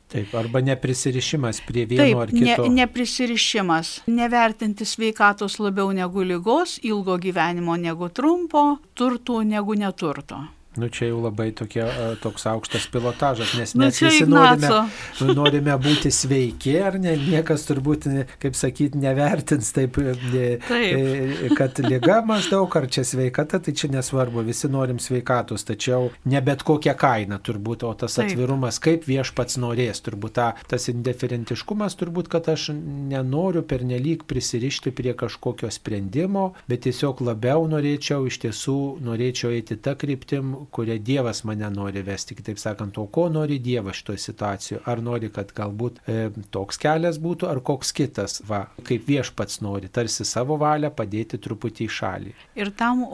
Taip, 0.09 0.31
arba 0.33 0.61
neprisirišimas 0.65 1.61
prie 1.67 1.85
vieno 1.85 2.03
Taip, 2.03 2.21
ar 2.23 2.31
kito. 2.33 2.65
Ne, 2.65 2.81
neprisirišimas, 2.81 3.91
nevertinti 4.09 4.85
sveikatos 4.85 5.59
labiau 5.61 5.91
negu 5.93 6.25
lygos, 6.25 6.79
ilgo 6.81 7.19
gyvenimo 7.21 7.77
negu 7.77 8.09
trumpo, 8.09 8.79
turtų 8.97 9.43
negu 9.45 9.77
neturto. 9.77 10.41
Nu 10.77 10.89
čia 10.89 11.07
jau 11.09 11.17
labai 11.23 11.49
tokie, 11.51 11.81
toks 12.21 12.43
aukštas 12.45 12.83
pilotažas, 12.93 13.55
nes 13.57 13.71
nu, 13.73 13.81
mes 13.81 13.97
visi 14.03 14.25
norime, 14.29 14.69
nu, 15.17 15.33
norime 15.33 15.73
būti 15.81 16.11
sveiki, 16.13 16.75
ar 16.85 16.99
ne, 17.01 17.15
niekas 17.17 17.65
turbūt, 17.65 18.05
kaip 18.37 18.53
sakyti, 18.53 19.01
nevertins 19.01 19.71
taip, 19.73 19.97
taip. 19.97 20.69
E, 20.69 21.49
kad 21.57 21.81
lyga 21.81 22.19
maždaug, 22.27 22.69
ar 22.77 22.85
čia 22.85 23.01
sveikata, 23.01 23.57
tai 23.65 23.73
čia 23.73 23.89
nesvarbu, 23.95 24.43
visi 24.45 24.69
norim 24.69 25.01
sveikatos, 25.01 25.65
tačiau 25.65 26.11
ne 26.29 26.43
bet 26.45 26.61
kokią 26.67 26.93
kainą 27.01 27.41
turbūt, 27.41 27.87
o 27.89 27.95
tas 27.97 28.19
taip. 28.19 28.29
atvirumas, 28.29 28.77
kaip 28.77 29.09
viešpats 29.09 29.57
norės, 29.57 30.03
turbūt 30.05 30.37
ta, 30.37 30.51
tas 30.69 30.85
indiferentiškumas, 30.93 31.97
turbūt, 31.97 32.29
kad 32.29 32.45
aš 32.53 32.69
nenoriu 32.77 33.65
pernelyg 33.65 34.27
prisirišti 34.29 34.93
prie 34.93 35.17
kažkokio 35.17 35.73
sprendimo, 35.73 36.51
bet 36.69 36.85
tiesiog 36.85 37.25
labiau 37.25 37.65
norėčiau, 37.73 38.29
iš 38.29 38.41
tiesų 38.45 38.79
norėčiau 39.09 39.57
eiti 39.57 39.81
tą 39.81 39.97
kryptim, 39.97 40.58
kuria 40.71 40.97
Dievas 40.97 41.43
mane 41.47 41.69
nori 41.73 42.01
vesti. 42.05 42.35
Kitaip 42.37 42.59
sakant, 42.61 42.97
o 42.97 43.05
ko 43.07 43.27
nori 43.29 43.59
Dievas 43.63 43.99
šitoje 43.99 44.21
situacijoje? 44.23 44.81
Ar 44.89 45.03
nori, 45.03 45.29
kad 45.33 45.53
galbūt 45.55 46.01
e, 46.05 46.17
toks 46.53 46.81
kelias 46.81 47.19
būtų, 47.21 47.49
ar 47.51 47.61
koks 47.65 47.93
kitas, 47.95 48.39
va, 48.47 48.65
kaip 48.87 49.07
viešpats 49.09 49.61
nori, 49.65 49.91
tarsi 49.93 50.27
savo 50.27 50.59
valią 50.61 50.91
padėti 50.95 51.39
truputį 51.41 51.87
į 51.87 51.95
šalį. 51.99 52.35
Ir 52.59 52.73
tam 52.79 53.05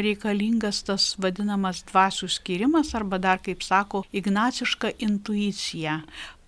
reikalingas 0.00 0.82
tas 0.88 1.12
vadinamas 1.20 1.84
dvasių 1.90 2.30
skirimas, 2.30 2.94
arba 2.98 3.20
dar, 3.22 3.40
kaip 3.44 3.64
sako, 3.66 4.04
ignaciška 4.12 4.94
intuicija 5.06 6.00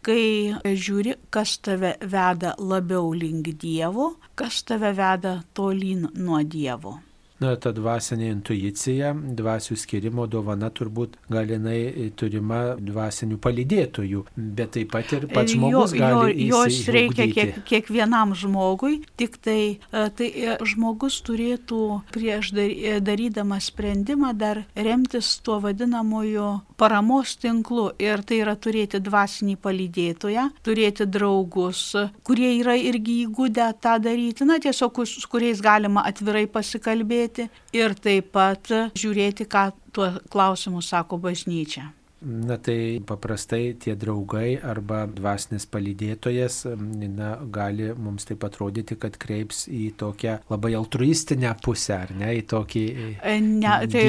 kai 0.03 0.75
žiūri, 0.85 1.15
kas 1.31 1.57
tave 1.63 1.95
veda 2.03 2.57
labiau 2.59 3.13
link 3.15 3.53
Dievo, 3.63 4.17
kas 4.35 4.63
tave 4.67 4.91
veda 4.99 5.39
tolyn 5.55 6.09
nuo 6.19 6.43
Dievo. 6.43 6.99
Na, 7.43 7.57
ta 7.59 7.73
dvasinė 7.75 8.29
intuicija, 8.37 9.13
dvasių 9.39 9.77
skirimo 9.81 10.29
dovana 10.31 10.69
turbūt 10.71 11.17
galinai 11.33 12.11
turima 12.19 12.77
dvasinių 12.79 13.39
palydėtojų, 13.43 14.25
bet 14.37 14.75
taip 14.77 14.93
pat 14.93 15.15
ir 15.17 15.27
pats 15.33 15.57
žmogus 15.57 15.95
jo, 15.97 16.03
gali 16.03 16.47
jo, 16.47 16.61
jos 16.63 16.93
reikia 16.95 17.27
kiek, 17.33 17.59
kiekvienam 17.69 18.37
žmogui, 18.39 19.01
tik 19.19 19.39
tai, 19.43 19.61
e, 19.79 20.05
tai 20.19 20.29
e, 20.31 20.57
žmogus 20.69 21.19
turėtų 21.27 21.83
prieš 22.15 22.53
e, 22.55 22.99
darydamas 23.03 23.73
sprendimą 23.73 24.33
dar 24.39 24.63
remtis 24.77 25.35
tuo 25.43 25.59
vadinamoju 25.65 26.49
paramos 26.83 27.37
tinklu 27.39 27.93
ir 28.03 28.27
tai 28.27 28.43
yra 28.43 28.57
turėti 28.59 28.99
dvasinį 29.03 29.57
palydėtoją, 29.63 30.49
turėti 30.67 31.07
draugus, 31.07 31.85
kurie 32.27 32.51
yra 32.59 32.75
irgi 32.75 33.23
įgūdę 33.29 33.71
tą 33.83 33.97
daryti, 34.03 34.47
na 34.49 34.59
tiesiog 34.63 35.05
su 35.07 35.29
kuriais 35.31 35.63
galima 35.63 36.03
atvirai 36.11 36.49
pasikalbėti 36.51 36.91
kalbėti 36.93 37.49
ir 37.77 37.95
taip 37.95 38.33
pat 38.33 38.71
žiūrėti, 38.99 39.49
ką 39.49 39.71
tuo 39.93 40.13
klausimu 40.33 40.83
sako 40.83 41.19
bažnyčia. 41.19 41.91
Na 42.23 42.59
tai 42.63 43.01
paprastai 43.07 43.75
tie 43.83 43.97
draugai 43.99 44.55
arba 44.63 45.05
dvasinis 45.11 45.67
palydėtojas 45.71 46.63
na, 46.77 47.33
gali 47.53 47.91
mums 47.99 48.29
taip 48.29 48.45
atrodyti, 48.47 48.97
kad 49.01 49.17
kreips 49.21 49.65
į 49.73 49.93
tokią 49.99 50.39
labai 50.53 50.75
altruistinę 50.79 51.55
pusę, 51.65 51.97
ar 52.07 52.15
ne, 52.17 52.33
į 52.39 52.45
tokį 52.53 52.85
e, 53.19 53.37
ne, 53.43 53.75
tai, 53.91 54.05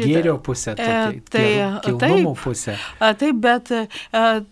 gėrio 0.00 0.36
pusę, 0.44 0.76
tokį, 0.78 1.24
tai, 1.32 1.46
kilnumo 1.86 2.34
pusę. 2.44 2.76
Taip, 3.00 3.40
bet 3.44 3.72
E, 4.14 4.44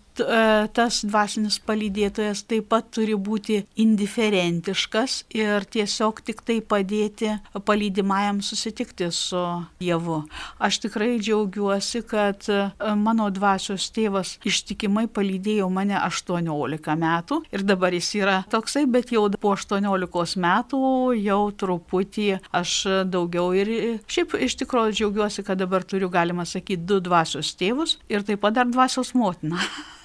tas 0.75 1.01
dvasinis 1.07 1.59
palydėtojas 1.63 2.43
taip 2.49 2.69
pat 2.71 2.89
turi 2.93 3.15
būti 3.15 3.61
indiferentiškas 3.79 5.23
ir 5.35 5.65
tiesiog 5.73 6.21
tik 6.25 6.43
tai 6.45 6.59
padėti 6.61 7.33
palydimajam 7.65 8.41
susitikti 8.45 9.09
su 9.11 9.41
Dievu. 9.79 10.23
Aš 10.59 10.79
tikrai 10.83 11.17
džiaugiuosi, 11.19 12.03
kad 12.07 12.45
e, 12.49 12.59
mano 12.99 13.29
dvasios 13.33 13.89
tėvas 13.95 14.35
ištikimai 14.47 15.05
palydėjo 15.11 15.69
mane 15.73 15.97
18 15.99 16.97
metų 17.03 17.39
ir 17.53 17.65
dabar 17.67 17.95
jis 17.95 18.11
yra 18.19 18.37
toksai, 18.51 18.85
bet 18.89 19.13
jau 19.15 19.25
po 19.39 19.55
18 19.57 20.37
metų 20.43 20.83
jau 21.21 21.41
truputį 21.63 22.29
aš 22.53 22.77
daugiau 23.09 23.51
ir 23.57 23.73
šiaip 24.07 24.37
iš 24.47 24.57
tikrųjų 24.61 24.97
džiaugiuosi, 24.99 25.45
kad 25.47 25.61
dabar 25.61 25.85
turiu, 25.87 26.11
galima 26.13 26.45
sakyti, 26.45 26.83
du 26.87 26.99
dvasios 27.03 27.53
tėvus 27.59 27.97
ir 28.11 28.25
taip 28.27 28.43
pat 28.43 28.59
dar 28.59 28.69
dvasios 28.69 29.13
motiną. 29.17 29.61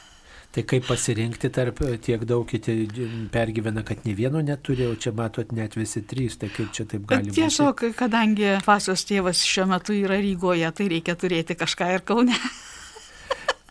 Tai 0.49 0.63
kaip 0.65 0.87
pasirinkti 0.89 1.51
tarp 1.53 1.83
tiek 2.01 2.23
daug 2.25 2.47
kiti 2.49 2.87
pergyvena, 3.33 3.83
kad 3.85 4.07
ne 4.09 4.15
vieno 4.17 4.41
neturi, 4.41 4.87
o 4.89 4.95
čia 4.97 5.13
matot 5.13 5.53
net 5.53 5.77
visi 5.77 6.01
trys, 6.09 6.39
tai 6.41 6.49
kaip 6.55 6.73
čia 6.73 6.87
taip 6.89 7.05
gali 7.11 7.29
būti? 7.29 7.37
Tiesiog, 7.37 7.83
kadangi 7.99 8.55
Fasios 8.65 9.05
tėvas 9.09 9.45
šiuo 9.45 9.67
metu 9.75 9.93
yra 9.93 10.17
Rygoje, 10.25 10.71
tai 10.73 10.89
reikia 10.95 11.19
turėti 11.21 11.59
kažką 11.59 11.93
ir 11.99 12.07
Kaune. 12.09 12.39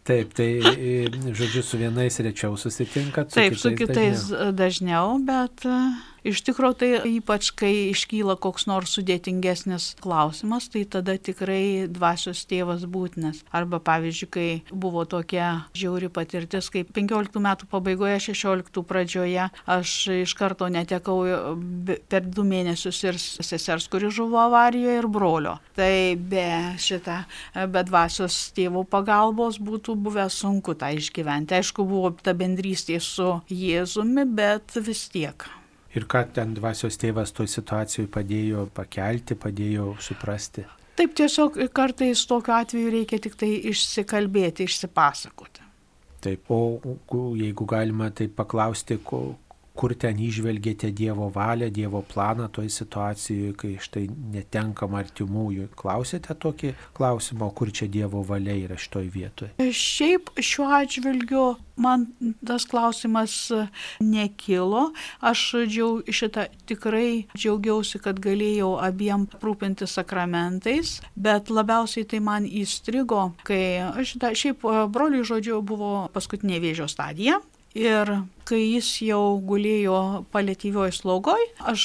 Taip, 0.08 0.30
tai 0.38 0.62
žodžiu, 1.36 1.62
su 1.68 1.82
vienais 1.82 2.16
rečiau 2.24 2.56
susitinkat. 2.56 3.34
Su 3.34 3.42
Taip, 3.42 3.58
kitais 3.58 3.64
su 3.66 3.74
kitais 3.76 4.22
dažniau, 4.30 4.54
dažniau 4.62 5.18
bet 5.28 5.66
Iš 6.28 6.42
tikrųjų, 6.50 6.76
tai 6.82 6.90
ypač 7.18 7.52
kai 7.56 7.72
iškyla 7.94 8.36
koks 8.44 8.68
nors 8.68 8.98
sudėtingesnis 8.98 9.94
klausimas, 10.04 10.68
tai 10.74 10.84
tada 10.84 11.16
tikrai 11.16 11.88
dvasios 11.88 12.44
tėvas 12.50 12.84
būtinas. 12.90 13.44
Arba 13.56 13.80
pavyzdžiui, 13.84 14.30
kai 14.34 14.48
buvo 14.72 15.06
tokia 15.08 15.70
žiauri 15.78 16.10
patirtis, 16.12 16.68
kai 16.74 16.84
15 16.84 17.40
metų 17.44 17.70
pabaigoje, 17.72 18.20
16 18.28 18.84
pradžioje 18.88 19.48
aš 19.78 19.96
iš 20.18 20.36
karto 20.38 20.68
netekau 20.72 21.22
per 22.12 22.28
du 22.28 22.44
mėnesius 22.48 23.00
ir 23.08 23.20
sesers, 23.22 23.88
kuri 23.92 24.12
žuvo 24.12 24.42
avarijoje, 24.44 24.98
ir 24.98 25.08
brolio. 25.08 25.58
Tai 25.78 26.16
be 26.18 26.48
šitą, 26.82 27.22
be 27.72 27.84
dvasios 27.88 28.38
tėvų 28.58 28.84
pagalbos 28.92 29.62
būtų 29.64 29.96
buvę 30.08 30.28
sunku 30.34 30.76
tą 30.78 30.92
išgyventi. 30.98 31.60
Aišku, 31.62 31.88
buvo 31.88 32.12
ta 32.20 32.36
bendrystė 32.38 33.00
su 33.04 33.38
Jėzumi, 33.54 34.28
bet 34.38 34.76
vis 34.84 35.08
tiek. 35.14 35.48
Ir 35.98 36.06
ką 36.06 36.24
ten 36.36 36.54
dvasios 36.54 37.00
tėvas 37.01 37.34
toj 37.34 37.50
situacijoje 37.50 38.10
padėjo 38.13 38.68
pakelti, 38.77 39.38
padėjo 39.39 39.96
suprasti. 40.04 40.68
Taip 40.98 41.13
tiesiog 41.18 41.58
kartais 41.77 42.24
tokiu 42.30 42.54
atveju 42.58 42.92
reikia 42.94 43.20
tik 43.22 43.38
tai 43.38 43.50
išsikalbėti, 43.72 44.66
išsipasakoti. 44.66 45.66
Taip, 46.25 46.50
o 46.50 46.98
jeigu 47.38 47.66
galima 47.70 48.10
tai 48.10 48.27
paklausti, 48.34 48.98
kur 49.78 49.94
ten 50.00 50.20
išvelgėte 50.24 50.92
Dievo 50.96 51.30
valią, 51.34 51.70
Dievo 51.74 52.02
planą 52.02 52.48
toj 52.54 52.70
situacijoje, 52.74 53.54
kai 53.60 53.74
štai 53.82 54.08
netenkam 54.34 54.98
artimųjų. 54.98 55.70
Klausėte 55.78 56.36
tokį 56.38 56.74
klausimą, 56.98 57.52
kur 57.58 57.72
čia 57.72 57.90
Dievo 57.92 58.24
valia 58.28 58.58
yra 58.58 58.78
šitoj 58.80 59.10
vietoje? 59.13 59.72
Šiaip 59.78 60.34
šiuo 60.42 60.68
atžvilgiu 60.80 61.46
man 61.78 62.08
tas 62.46 62.66
klausimas 62.66 63.36
nekilo. 64.02 64.92
Aš 65.22 65.44
džiau, 65.70 66.02
šitą 66.10 66.48
tikrai 66.70 67.28
džiaugiausi, 67.38 68.02
kad 68.02 68.22
galėjau 68.24 68.74
abiem 68.82 69.28
rūpinti 69.44 69.88
sakramentais, 69.90 70.98
bet 71.16 71.52
labiausiai 71.54 72.08
tai 72.10 72.22
man 72.24 72.48
įstrigo, 72.50 73.30
kai 73.48 73.62
šitą, 74.02 74.34
šiaip 74.38 74.66
broliui 74.94 75.26
žodžiu 75.28 75.62
buvo 75.66 76.08
paskutinė 76.16 76.62
vėžio 76.63 76.90
stadija 76.92 77.40
Ir 77.78 78.10
kai 78.48 78.62
jis 78.63 78.88
jau 79.06 79.38
gulėjo 79.44 79.98
paliatyvioj 80.34 80.94
slaugoj, 80.96 81.44
aš 81.70 81.84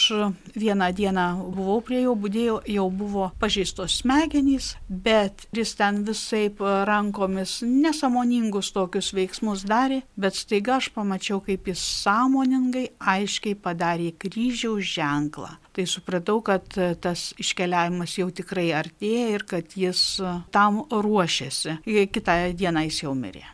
vieną 0.56 0.88
dieną 0.96 1.26
buvau 1.52 1.82
prie 1.84 2.04
jo, 2.04 2.14
būdėjau, 2.16 2.54
jau 2.70 2.86
buvo 2.94 3.26
pažeistos 3.42 3.98
smegenys, 4.00 4.70
bet 4.88 5.44
jis 5.52 5.74
ten 5.76 6.00
visai 6.06 6.46
rankomis 6.88 7.58
nesamoningus 7.66 8.72
tokius 8.72 9.12
veiksmus 9.12 9.66
darė, 9.68 10.00
bet 10.16 10.38
staiga 10.38 10.78
aš 10.78 10.92
pamačiau, 10.96 11.42
kaip 11.44 11.68
jis 11.68 11.82
sąmoningai, 12.06 12.88
aiškiai 12.98 13.58
padarė 13.58 14.12
kryžiaus 14.16 14.86
ženklą. 14.94 15.56
Tai 15.76 15.88
supratau, 15.88 16.40
kad 16.46 16.68
tas 17.04 17.32
iškeliavimas 17.42 18.16
jau 18.20 18.30
tikrai 18.30 18.70
artėja 18.76 19.32
ir 19.34 19.44
kad 19.48 19.76
jis 19.76 20.22
tam 20.54 20.84
ruošiasi. 20.88 21.82
Kitą 22.12 22.38
dieną 22.56 22.86
jis 22.88 23.04
jau 23.04 23.16
mirė. 23.18 23.44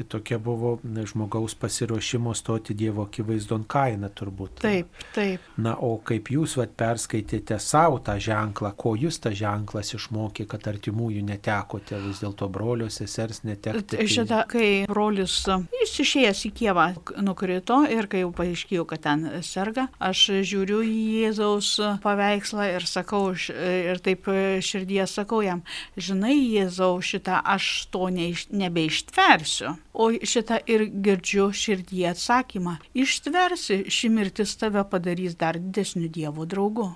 Tai 0.00 0.06
tokia 0.08 0.38
buvo 0.38 0.78
žmogaus 1.04 1.54
pasiruošimo 1.54 2.34
stoti 2.34 2.72
Dievo 2.74 3.02
akivaizdon 3.04 3.66
kaina 3.68 4.08
turbūt. 4.08 4.62
Taip, 4.62 4.94
taip. 5.12 5.42
Na, 5.60 5.74
o 5.76 5.98
kaip 6.00 6.30
jūs 6.32 6.54
vat, 6.56 6.70
perskaitėte 6.72 7.58
savo 7.60 7.98
tą 8.00 8.14
ženklą, 8.16 8.70
ko 8.80 8.94
jūs 8.96 9.18
tą 9.20 9.34
ženklas 9.36 9.92
išmokė, 9.98 10.46
kad 10.48 10.64
artimųjų 10.72 11.20
netekote, 11.28 11.98
vis 12.06 12.22
dėlto 12.24 12.48
brolio, 12.48 12.88
sesers 12.88 13.42
netekote. 13.44 13.98
Tai... 13.98 14.06
Šitą, 14.08 14.38
kai 14.48 14.70
brolius, 14.88 15.34
jis 15.82 15.92
išėjęs 16.06 16.42
į 16.48 16.52
Kievą 16.62 16.86
nukrito 17.20 17.82
ir 17.92 18.08
kai 18.08 18.24
jau 18.24 18.32
paaiškėjo, 18.40 18.86
kad 18.88 19.04
ten 19.04 19.28
serga, 19.44 19.90
aš 20.00 20.24
žiūriu 20.48 20.80
į 20.80 20.96
Jėzaus 21.26 21.74
paveikslą 22.00 22.70
ir 22.78 22.88
sakau, 22.88 23.34
ir 23.36 24.00
taip 24.00 24.32
širdyje 24.64 25.10
sakau 25.12 25.44
jam, 25.44 25.60
žinai, 26.00 26.38
Jėzau, 26.56 26.94
šitą 27.04 27.44
aš 27.44 27.90
to 27.92 28.08
neiš, 28.08 28.48
nebeištversiu. 28.48 29.76
O 29.92 30.10
šitą 30.32 30.60
ir 30.70 30.86
girdžiu 31.04 31.50
širdį 31.62 32.04
atsakymą. 32.12 32.76
Ištversi, 32.94 33.82
ši 33.90 34.10
mirtis 34.14 34.54
tave 34.60 34.84
padarys 34.92 35.34
dar 35.40 35.58
didesniu 35.58 36.08
Dievo 36.08 36.46
draugu. 36.46 36.92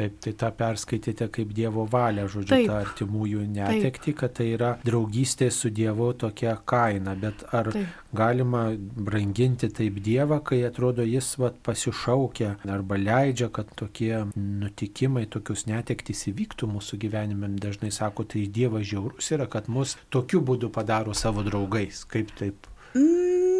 Taip, 0.00 0.16
tai 0.24 0.32
tą 0.38 0.48
perskaitėte 0.56 1.26
kaip 1.32 1.50
Dievo 1.52 1.84
valią, 1.90 2.24
žodžiu, 2.32 2.54
Taip. 2.54 2.68
tą 2.70 2.76
artimųjų 2.80 3.42
netekti, 3.52 4.14
kad 4.16 4.32
tai 4.38 4.46
yra 4.54 4.70
draugystė 4.86 5.50
su 5.52 5.68
Dievu 5.76 6.12
tokia 6.16 6.54
kaina, 6.72 7.12
bet 7.20 7.42
ar 7.56 7.68
Taip. 7.74 7.98
galima 8.16 8.62
branginti 8.78 9.68
taip 9.76 9.98
Dievą, 10.00 10.40
kai 10.46 10.62
atrodo 10.64 11.04
jis 11.04 11.34
vat, 11.42 11.58
pasišaukia 11.66 12.54
arba 12.64 12.96
leidžia, 13.00 13.50
kad 13.52 13.68
tokie 13.76 14.24
nutikimai, 14.36 15.26
tokius 15.28 15.66
netektys 15.68 16.24
įvyktų 16.32 16.70
mūsų 16.70 17.00
gyvenime, 17.04 17.52
dažnai 17.60 17.92
sako, 17.92 18.24
tai 18.24 18.46
Dievas 18.48 18.88
žiaurus 18.88 19.28
yra, 19.36 19.50
kad 19.52 19.68
mus 19.68 19.98
tokiu 20.08 20.40
būdu 20.40 20.72
padaro 20.72 21.12
savo 21.12 21.44
draugais. 21.44 22.06
Kaip 22.08 22.32
taip? 22.40 22.70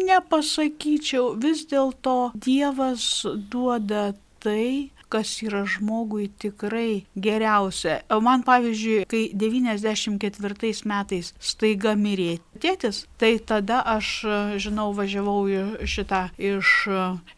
Nepasakyčiau, 0.09 1.35
vis 1.39 1.67
dėlto 1.69 2.31
Dievas 2.33 3.05
duoda 3.53 4.09
tai, 4.41 4.89
kas 5.11 5.33
yra 5.45 5.63
žmogui 5.67 6.29
tikrai 6.41 7.03
geriausia. 7.15 7.99
Man 8.23 8.45
pavyzdžiui, 8.47 9.05
kai 9.11 9.23
94 9.35 10.85
metais 10.89 11.33
staiga 11.39 11.95
mirė 11.99 12.39
tėtis, 12.61 13.03
tai 13.19 13.33
tada 13.39 13.81
aš, 13.95 14.13
žinau, 14.61 14.91
važiavau 14.97 15.43
šitą 15.83 16.23
iš 16.37 16.71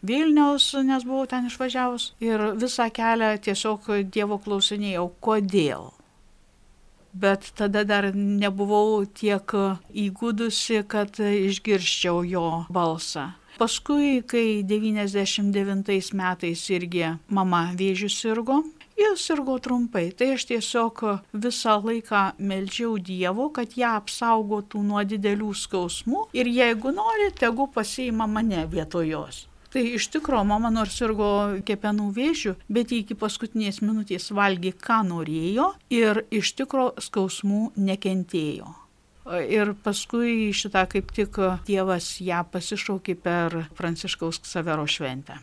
Vilniaus, 0.04 0.70
nes 0.84 1.04
buvau 1.08 1.26
ten 1.30 1.50
išvažiavus 1.50 2.12
ir 2.24 2.50
visą 2.60 2.90
kelią 2.94 3.34
tiesiog 3.48 3.92
Dievo 4.14 4.38
klausinėjau, 4.38 5.10
kodėl. 5.24 5.92
bet 7.14 7.52
tada 7.54 7.84
dar 7.86 8.10
nebuvau 8.14 9.04
tiek 9.06 9.54
įgudusi, 9.94 10.82
kad 10.90 11.20
išgirščiau 11.22 12.24
jo 12.26 12.48
balsą. 12.74 13.30
Paskui, 13.54 14.22
kai 14.26 14.64
99 14.66 16.10
metais 16.18 16.64
irgi 16.74 17.12
mama 17.30 17.68
vėžių 17.78 18.10
sirgo, 18.10 18.62
Jis 18.94 19.24
sirgo 19.26 19.56
trumpai, 19.58 20.12
tai 20.14 20.28
aš 20.36 20.44
tiesiog 20.46 21.00
visą 21.44 21.72
laiką 21.82 22.20
melžiau 22.38 22.92
Dievo, 23.02 23.48
kad 23.56 23.74
ją 23.74 23.96
apsaugotų 23.98 24.82
nuo 24.86 25.02
didelių 25.02 25.50
skausmų 25.58 26.28
ir 26.38 26.46
jeigu 26.46 26.92
nori, 26.94 27.32
tegu 27.34 27.66
pasiima 27.74 28.28
mane 28.30 28.62
vietoj 28.70 29.08
jos. 29.10 29.40
Tai 29.74 29.82
iš 29.98 30.06
tikrųjų 30.14 30.46
mama 30.46 30.70
nors 30.70 30.94
sirgo 30.94 31.26
kepenų 31.66 32.06
vėžių, 32.14 32.54
bet 32.70 32.94
iki 32.94 33.18
paskutinės 33.18 33.82
minutės 33.82 34.30
valgė, 34.30 34.70
ką 34.78 35.00
norėjo 35.10 35.72
ir 35.90 36.22
iš 36.30 36.54
tikrųjų 36.62 37.02
skausmų 37.08 37.64
nekentėjo. 37.74 38.70
Ir 39.24 39.72
paskui 39.80 40.52
šitą 40.52 40.84
kaip 40.92 41.08
tik 41.16 41.38
Dievas 41.64 42.18
ją 42.20 42.42
pasišaukė 42.52 43.16
per 43.24 43.56
Pranciškaus 43.78 44.42
Savero 44.44 44.84
šventę. 44.84 45.38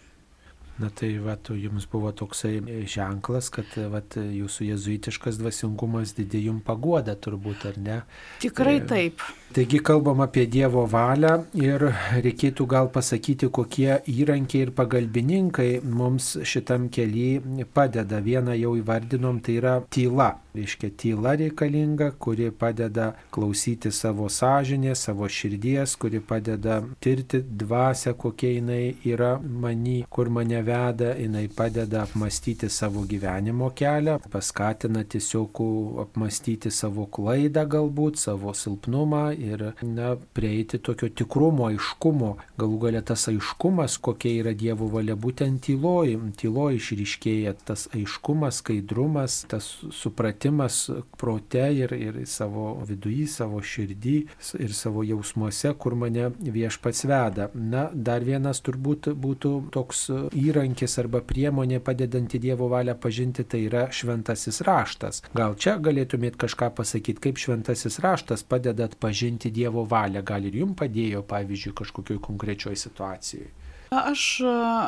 Na 0.81 0.89
tai 0.89 1.11
va, 1.21 1.35
jums 1.57 1.85
buvo 1.89 2.09
toksai 2.15 2.55
ženklas, 2.89 3.51
kad 3.53 3.73
va, 3.91 4.01
jūsų 4.15 4.69
jezuitiškas 4.71 5.37
dvasingumas 5.41 6.15
didė 6.17 6.45
jums 6.47 6.65
pagoda 6.65 7.13
turbūt, 7.17 7.65
ar 7.69 7.77
ne? 7.81 7.97
Tikrai 8.41 8.79
e, 8.79 8.85
taip. 8.89 9.25
Taigi 9.51 9.79
kalbam 9.83 10.21
apie 10.23 10.45
Dievo 10.47 10.85
valią 10.87 11.31
ir 11.59 11.83
reikėtų 12.23 12.63
gal 12.71 12.87
pasakyti, 12.93 13.49
kokie 13.51 13.97
įrankiai 14.07 14.61
ir 14.63 14.71
pagalbininkai 14.77 15.81
mums 15.83 16.37
šitam 16.47 16.85
keliui 16.87 17.65
padeda. 17.75 18.21
Vieną 18.23 18.55
jau 18.55 18.77
įvardinom, 18.79 19.41
tai 19.43 19.57
yra 19.59 19.73
tyla. 19.91 20.29
Reiškia, 20.51 20.89
tyla 20.99 21.31
reikalinga, 21.39 22.09
kuri 22.19 22.49
padeda 22.51 23.13
klausyti 23.31 23.91
savo 23.91 24.25
sąžinę, 24.29 24.95
savo 24.99 25.27
širdies, 25.27 25.95
kuri 25.95 26.19
padeda 26.19 26.81
tirti 26.99 27.39
dvasę, 27.43 28.13
kokia 28.19 28.49
jinai 28.57 28.95
yra 29.07 29.37
many, 29.39 30.01
kur 30.09 30.29
mane 30.29 30.59
veda, 30.67 31.13
jinai 31.15 31.45
padeda 31.55 32.03
apmastyti 32.03 32.69
savo 32.69 33.05
gyvenimo 33.07 33.71
kelią, 33.75 34.17
paskatina 34.31 35.05
tiesiog 35.07 35.63
apmastyti 36.03 36.71
savo 36.71 37.07
klaidą 37.07 37.63
galbūt, 37.71 38.19
savo 38.19 38.51
silpnumą 38.51 39.31
ir 39.41 39.63
na, 39.81 40.15
prieiti 40.33 40.79
tokio 40.79 41.09
tikrumo, 41.09 41.67
aiškumo. 41.71 42.35
Galų 42.61 42.79
galia 42.85 43.01
tas 43.05 43.27
aiškumas, 43.31 43.97
kokia 44.03 44.33
yra 44.43 44.53
Dievo 44.57 44.87
valia, 44.91 45.15
būtent 45.19 45.63
tyloj, 45.65 46.15
tyloj 46.39 46.77
išryškėja 46.77 47.55
tas 47.65 47.87
aiškumas, 47.95 48.61
skaidrumas, 48.61 49.41
tas 49.51 49.67
supratimas 49.95 50.83
prote 51.17 51.65
ir, 51.75 51.93
ir 51.95 52.21
savo 52.29 52.75
viduje, 52.87 53.27
savo 53.31 53.61
širdį 53.61 54.15
ir 54.61 54.75
savo 54.75 55.05
jausmuose, 55.07 55.73
kur 55.81 55.95
mane 55.99 56.29
viešpats 56.41 57.05
veda. 57.09 57.49
Na, 57.55 57.87
dar 57.93 58.25
vienas 58.27 58.61
turbūt 58.63 59.11
būtų 59.17 59.53
toks 59.73 60.07
įrankis 60.37 60.97
arba 61.01 61.23
priemonė 61.25 61.81
padedanti 61.83 62.39
Dievo 62.41 62.69
valią 62.71 62.95
pažinti, 63.01 63.45
tai 63.47 63.65
yra 63.67 63.87
šventasis 63.93 64.61
raštas. 64.67 65.23
Gal 65.37 65.57
čia 65.59 65.77
galėtumėt 65.81 66.37
kažką 66.41 66.71
pasakyti, 66.77 67.21
kaip 67.27 67.41
šventasis 67.41 67.99
raštas 68.03 68.43
padeda 68.47 68.89
atpažinti 68.89 69.30
Dievo 69.39 69.85
valią, 69.85 70.23
gal 70.23 70.45
ir 70.45 70.55
jums 70.55 70.77
padėjo, 70.79 71.23
pavyzdžiui, 71.27 71.73
kažkokioj 71.77 72.19
konkrečioj 72.19 72.75
situacijai. 72.75 73.49
Aš 73.91 74.39
e, 74.39 74.45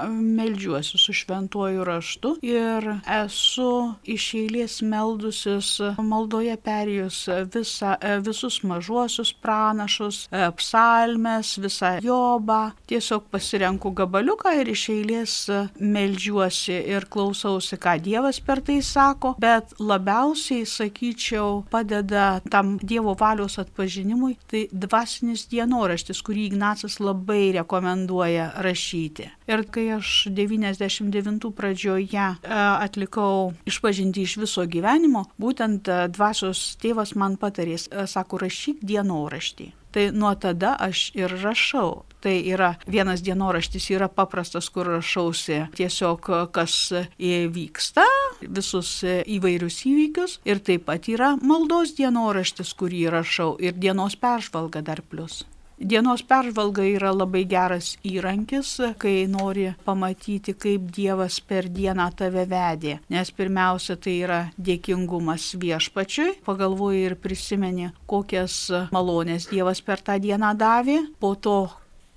melžiuosi 0.10 0.98
su 0.98 1.14
šventuoju 1.14 1.84
raštu 1.84 2.30
ir 2.42 2.86
esu 3.12 3.72
iš 4.08 4.28
eilės 4.40 4.78
meldusis 4.88 5.72
maldoje 6.00 6.54
perėjus 6.64 7.18
visa, 7.52 7.98
e, 8.00 8.14
visus 8.24 8.62
mažuosius 8.64 9.34
pranašus, 9.44 10.22
e, 10.32 10.46
psalmes, 10.56 11.58
visą 11.60 11.98
jobą. 12.06 12.62
Tiesiog 12.88 13.26
pasirenku 13.34 13.92
gabaliuką 13.92 14.54
ir 14.62 14.72
iš 14.72 14.86
eilės 14.96 15.36
melžiuosi 15.82 16.80
ir 16.96 17.10
klausausi, 17.12 17.76
ką 17.76 17.98
Dievas 18.08 18.40
per 18.40 18.64
tai 18.64 18.80
sako, 18.80 19.34
bet 19.36 19.76
labiausiai, 19.84 20.64
sakyčiau, 20.78 21.66
padeda 21.76 22.40
tam 22.48 22.78
Dievo 22.80 23.18
valios 23.20 23.60
atpažinimui, 23.60 24.40
tai 24.48 24.64
dvasinis 24.72 25.50
dienoraštis, 25.52 26.24
kurį 26.24 26.48
Ignacas 26.54 27.02
labai 27.04 27.52
rekomenduoja 27.60 28.54
rašyti 28.64 28.93
rašyti. 28.94 29.30
Ir 29.48 29.64
kai 29.72 29.92
aš 29.98 30.28
99 30.30 31.52
pradžioje 31.52 32.08
e, 32.14 32.36
atlikau 32.80 33.54
išpažinti 33.66 34.22
iš 34.22 34.38
viso 34.38 34.66
gyvenimo, 34.66 35.26
būtent 35.38 35.88
e, 35.88 36.08
dvasios 36.08 36.78
tėvas 36.82 37.16
man 37.16 37.38
patarė, 37.38 37.76
e, 37.76 38.08
sako, 38.08 38.38
rašyk 38.38 38.78
dienoraštį. 38.82 39.74
Tai 39.94 40.10
nuo 40.12 40.34
tada 40.34 40.76
aš 40.80 41.12
ir 41.14 41.30
rašau. 41.30 42.06
Tai 42.24 42.34
yra 42.34 42.80
vienas 42.88 43.22
dienoraštis, 43.22 43.92
yra 43.94 44.08
paprastas, 44.08 44.70
kur 44.74 44.88
rašausi 44.88 45.68
tiesiog, 45.76 46.32
kas 46.56 46.94
vyksta, 47.20 48.08
visus 48.42 49.04
įvairius 49.06 49.84
įvykius. 49.86 50.40
Ir 50.50 50.64
taip 50.66 50.88
pat 50.90 51.12
yra 51.14 51.36
maldos 51.44 51.94
dienoraštis, 52.00 52.74
kurį 52.74 53.10
rašau 53.14 53.58
ir 53.62 53.78
dienos 53.78 54.16
peržvalga 54.18 54.82
dar 54.82 55.04
plus. 55.06 55.44
Dienos 55.80 56.22
peržvalga 56.22 56.86
yra 56.86 57.12
labai 57.16 57.44
geras 57.50 57.96
įrankis, 58.06 58.76
kai 59.02 59.26
nori 59.28 59.72
pamatyti, 59.86 60.54
kaip 60.54 60.86
Dievas 60.94 61.40
per 61.42 61.68
dieną 61.68 62.10
tave 62.18 62.46
vedė. 62.50 63.00
Nes 63.10 63.32
pirmiausia, 63.34 63.98
tai 63.98 64.16
yra 64.24 64.40
dėkingumas 64.58 65.50
viešpačiui, 65.60 66.40
pagalvoji 66.46 67.06
ir 67.10 67.18
prisimeni, 67.20 67.90
kokias 68.06 68.68
malonės 68.94 69.50
Dievas 69.52 69.82
per 69.82 70.06
tą 70.06 70.20
dieną 70.22 70.54
davė, 70.60 71.00
po 71.20 71.34
to 71.36 71.58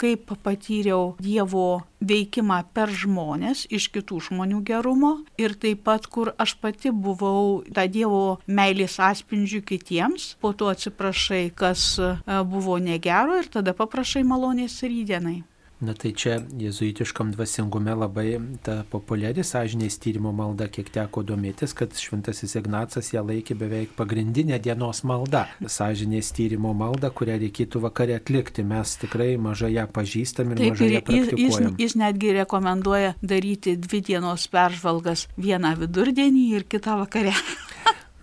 kaip 0.01 0.33
patyriau 0.45 1.15
Dievo 1.23 1.83
veikimą 2.01 2.61
per 2.77 2.93
žmonės 2.93 3.65
iš 3.73 3.89
kitų 3.95 4.21
žmonių 4.29 4.61
gerumo 4.69 5.13
ir 5.41 5.57
taip 5.61 5.85
pat, 5.89 6.07
kur 6.13 6.33
aš 6.39 6.57
pati 6.61 6.93
buvau 6.93 7.63
tą 7.73 7.87
Dievo 7.91 8.39
meilės 8.47 8.99
atspindžių 9.01 9.63
kitiems, 9.67 10.35
po 10.41 10.53
to 10.53 10.71
atsiprašai, 10.73 11.49
kas 11.57 11.97
e, 11.99 12.15
buvo 12.45 12.79
negero 12.83 13.41
ir 13.41 13.51
tada 13.53 13.77
paprašai 13.77 14.25
malonės 14.29 14.83
rydienai. 14.85 15.43
Na 15.81 15.93
tai 15.93 16.13
čia 16.17 16.39
jezuitiškam 16.57 17.35
dvasingume 17.35 17.93
labai 17.93 18.39
ta 18.65 18.79
populiari 18.89 19.43
sąžinės 19.45 19.99
tyrimo 20.01 20.31
malda, 20.33 20.71
kiek 20.73 20.89
teko 20.95 21.21
domėtis, 21.21 21.75
kad 21.77 21.93
šventasis 21.93 22.57
Ignacas 22.57 23.13
ją 23.13 23.21
laikė 23.29 23.59
beveik 23.61 23.93
pagrindinė 23.99 24.57
dienos 24.65 25.03
malda. 25.05 25.45
Sąžinės 25.61 26.33
tyrimo 26.39 26.73
malda, 26.73 27.11
kurią 27.13 27.37
reikėtų 27.45 27.85
vakare 27.85 28.17
atlikti. 28.17 28.65
Mes 28.65 28.97
tikrai 29.05 29.35
mažai 29.37 29.75
ją 29.75 29.85
pažįstam 29.93 30.55
ir 30.55 30.63
Taip, 30.63 30.73
mažai 30.73 30.91
ją 30.95 31.05
praktikuojam. 31.11 31.69
Jis, 31.77 31.85
jis 31.85 31.99
netgi 32.01 32.33
rekomenduoja 32.41 33.13
daryti 33.21 33.77
dvi 33.77 34.01
dienos 34.09 34.49
peržvalgas, 34.49 35.29
vieną 35.37 35.77
vidurdienį 35.85 36.51
ir 36.57 36.69
kitą 36.73 36.97
vakare. 37.05 37.37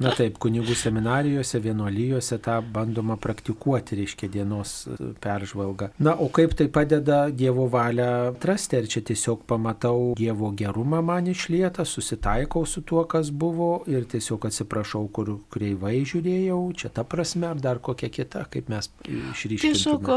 Na 0.01 0.09
taip, 0.17 0.39
kunigų 0.41 0.73
seminarijose, 0.73 1.59
vienuolyjose 1.61 2.39
tą 2.41 2.55
bandoma 2.73 3.13
praktikuoti, 3.21 3.99
reiškia 3.99 4.29
dienos 4.33 4.71
e, 4.89 4.95
peržvalgą. 5.21 5.91
Na, 6.01 6.15
o 6.17 6.31
kaip 6.33 6.55
tai 6.57 6.65
padeda 6.73 7.27
Dievo 7.29 7.67
valią 7.69 8.07
atrasti? 8.31 8.79
Ar 8.79 8.87
čia 8.89 9.03
tiesiog 9.05 9.43
pamatau 9.49 10.15
Dievo 10.17 10.49
gerumą 10.57 11.03
man 11.05 11.29
išlietą, 11.29 11.85
susitaikau 11.85 12.65
su 12.65 12.81
tuo, 12.81 13.03
kas 13.09 13.29
buvo 13.29 13.83
ir 13.89 14.07
tiesiog 14.09 14.47
atsiprašau, 14.49 15.03
kur 15.13 15.35
kreivai 15.53 16.01
žiūrėjau, 16.09 16.59
čia 16.79 16.89
ta 16.89 17.05
prasme, 17.05 17.51
ar 17.53 17.61
dar 17.61 17.81
kokia 17.83 18.09
kita, 18.09 18.47
kaip 18.49 18.73
mes 18.73 18.89
išryškintume? 19.05 19.61
Tiesiog, 19.61 20.09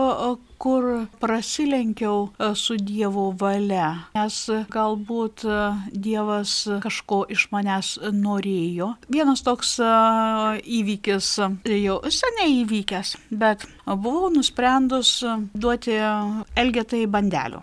kur 0.63 0.89
prasilenkiau 1.21 2.31
e, 2.33 2.51
su 2.57 2.79
Dievo 2.81 3.29
valia, 3.37 4.09
nes 4.17 4.41
galbūt 4.73 5.45
e, 5.45 5.61
Dievas 5.93 6.63
kažko 6.81 7.27
iš 7.29 7.51
manęs 7.53 7.97
norėjo. 8.17 8.95
Vienas 9.13 9.45
toks 9.45 9.66
toks 9.67 10.63
įvykis 10.63 11.29
jau 11.67 11.97
seniai 12.11 12.63
įvykęs, 12.63 13.17
bet 13.31 13.67
buvau 13.87 14.31
nusprendus 14.31 15.25
duoti 15.55 15.97
Elgetai 16.57 17.07
bandelių. 17.07 17.63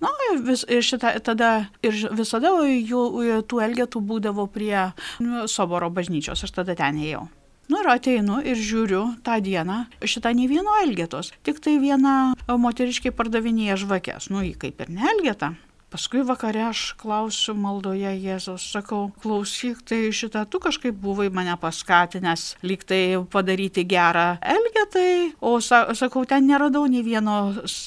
Na, 0.00 0.10
vis, 0.46 0.64
ir 0.70 0.82
šitą, 0.82 1.16
tada 1.26 1.68
ir 1.82 1.94
visada 2.14 2.52
jų, 2.62 3.42
tų 3.50 3.62
elgetų 3.64 4.00
būdavo 4.00 4.46
prie 4.46 4.92
nu, 5.18 5.48
Soboro 5.50 5.90
bažnyčios, 5.90 6.44
aš 6.44 6.52
tada 6.54 6.76
ten 6.78 7.00
ėjau. 7.02 7.26
Nu 7.68 7.82
ir 7.82 7.88
ateinu 7.90 8.38
ir 8.40 8.56
žiūriu 8.56 9.18
tą 9.26 9.40
dieną, 9.42 9.88
šitą 10.00 10.32
nei 10.32 10.46
vieno 10.48 10.76
elgetos, 10.84 11.32
tik 11.42 11.58
tai 11.60 11.80
viena 11.82 12.32
moteriškiai 12.46 13.12
pardavinėja 13.12 13.76
žvakės, 13.82 14.30
nu 14.30 14.46
jį 14.46 14.54
kaip 14.62 14.86
ir 14.86 14.94
ne 14.94 15.10
elgeta. 15.16 15.56
Paskui 15.88 16.20
vakare 16.20 16.66
aš 16.68 16.82
klausiu 17.00 17.54
maldoje 17.56 18.10
Jėzaus, 18.20 18.66
sakau, 18.74 19.06
klausyk, 19.22 19.78
tai 19.88 20.10
šitą 20.12 20.42
tu 20.44 20.58
kažkaip 20.60 20.92
buvai 21.00 21.30
mane 21.32 21.54
paskatinęs 21.56 22.58
lyg 22.60 22.82
tai 22.84 23.16
padaryti 23.32 23.86
gerą 23.88 24.26
elgetą, 24.44 25.04
o 25.40 25.54
sakau, 25.64 26.26
ten 26.28 26.44
neradau 26.44 26.84
nei 26.92 27.00
vienos, 27.06 27.86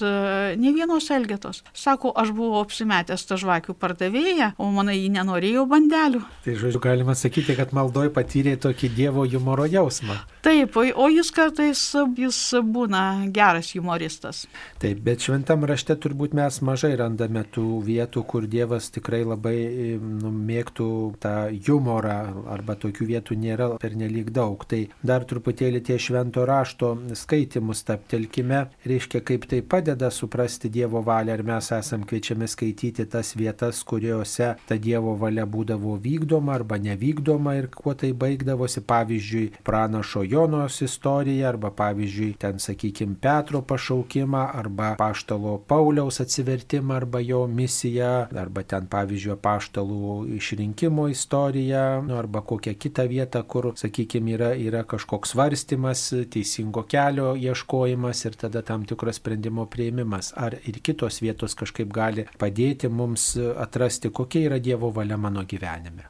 nei 0.57 0.73
vienos 0.73 1.11
elgetos. 1.13 1.61
Sako, 1.77 2.09
aš 2.17 2.31
buvau 2.33 2.63
apsimetęs 2.63 3.27
tą 3.29 3.37
žvakių 3.37 3.77
pardavėją, 3.77 4.49
o 4.57 4.71
manai 4.73 4.97
jį 4.97 5.13
nenorėjau 5.19 5.67
bandelių. 5.69 6.23
Tai 6.41 6.57
žodžiu, 6.57 6.81
galima 6.81 7.13
sakyti, 7.13 7.53
kad 7.59 7.69
maldoj 7.69 8.09
patyrė 8.17 8.55
tokį 8.65 8.89
Dievo 8.97 9.27
humoro 9.29 9.69
jausmą. 9.69 10.17
Taip, 10.41 10.73
o 10.73 11.05
jis 11.13 11.29
kartais 11.29 11.85
jis 12.17 12.41
būna 12.65 13.29
geras 13.29 13.75
humoristas. 13.77 14.47
Taip, 14.81 15.05
bet 15.05 15.21
šventam 15.21 15.69
rašte 15.69 15.93
turbūt 16.01 16.33
mes 16.33 16.61
mažai 16.65 16.95
randame 16.97 17.45
tų 17.45 17.69
vietų, 17.77 17.90
kur 18.27 18.47
Dievas 18.47 18.89
tikrai 18.93 19.23
labai 19.25 19.97
nu, 19.99 20.31
mėgtų 20.31 20.89
tą 21.21 21.35
humorą, 21.67 22.45
arba 22.51 22.75
tokių 22.79 23.07
vietų 23.11 23.37
nėra 23.39 23.69
pernelyg 23.81 24.31
daug. 24.33 24.63
Tai 24.65 24.81
dar 25.03 25.25
truputėlį 25.27 25.81
tie 25.87 25.97
švento 25.99 26.45
rašto 26.47 26.93
skaitimus 27.17 27.83
taptelkime, 27.87 28.65
reiškia, 28.87 29.21
kaip 29.25 29.47
tai 29.51 29.61
padeda 29.61 30.11
suprasti 30.11 30.69
Dievo 30.71 31.01
valią, 31.05 31.35
ar 31.35 31.43
mes 31.47 31.71
esam 31.75 32.05
kviečiami 32.07 32.47
skaityti 32.49 33.07
tas 33.11 33.33
vietas, 33.35 33.83
kuriuose 33.87 34.53
ta 34.67 34.77
Dievo 34.77 35.15
valia 35.19 35.45
būdavo 35.45 35.97
vykdoma 36.01 36.55
arba 36.59 36.79
nevykdoma 36.81 37.55
ir 37.59 37.69
kuo 37.73 37.95
tai 37.97 38.13
baigdavosi. 38.13 38.81
Pavyzdžiui, 38.91 39.51
pranašo 39.63 40.23
Jonos 40.27 40.81
istoriją, 40.83 41.47
arba 41.51 41.71
pavyzdžiui, 41.75 42.33
ten, 42.41 42.59
sakykime, 42.59 43.15
Petro 43.21 43.61
pašaukimą, 43.61 44.41
arba 44.61 44.93
paštalo 44.99 45.57
Pauliaus 45.67 46.21
atsivertimą, 46.23 46.95
arba 47.01 47.21
jo 47.23 47.45
misiją, 47.47 47.80
arba 47.89 48.63
ten, 48.67 48.87
pavyzdžiui, 48.91 49.35
paštalų 49.41 50.13
išrinkimo 50.37 51.07
istoriją, 51.11 52.01
nu, 52.07 52.15
arba 52.19 52.41
kokią 52.45 52.75
kitą 52.79 53.07
vietą, 53.09 53.41
kur, 53.43 53.71
sakykime, 53.79 54.35
yra, 54.37 54.51
yra 54.55 54.83
kažkoks 54.87 55.33
svarstymas, 55.33 56.05
teisingo 56.33 56.85
kelio 56.89 57.33
ieškojimas 57.39 58.25
ir 58.27 58.37
tada 58.45 58.61
tam 58.65 58.85
tikras 58.89 59.21
sprendimo 59.21 59.65
prieimimas. 59.65 60.33
Ar 60.37 60.57
ir 60.61 60.81
kitos 60.83 61.21
vietos 61.23 61.57
kažkaip 61.59 61.91
gali 61.91 62.27
padėti 62.39 62.89
mums 62.89 63.33
atrasti, 63.37 64.13
kokia 64.13 64.47
yra 64.49 64.59
Dievo 64.61 64.91
valia 64.93 65.17
mano 65.17 65.43
gyvenime. 65.47 66.07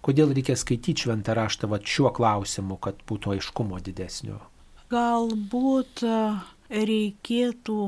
Kodėl 0.00 0.32
reikia 0.32 0.56
skaityti 0.56 1.04
šventą 1.04 1.34
raštą 1.36 1.68
va, 1.68 1.78
šiuo 1.84 2.12
klausimu, 2.16 2.78
kad 2.80 3.02
būtų 3.08 3.34
aiškumo 3.34 3.80
didesnio? 3.84 4.38
Galbūt 4.90 6.00
e, 6.08 6.14
reikėtų 6.72 7.80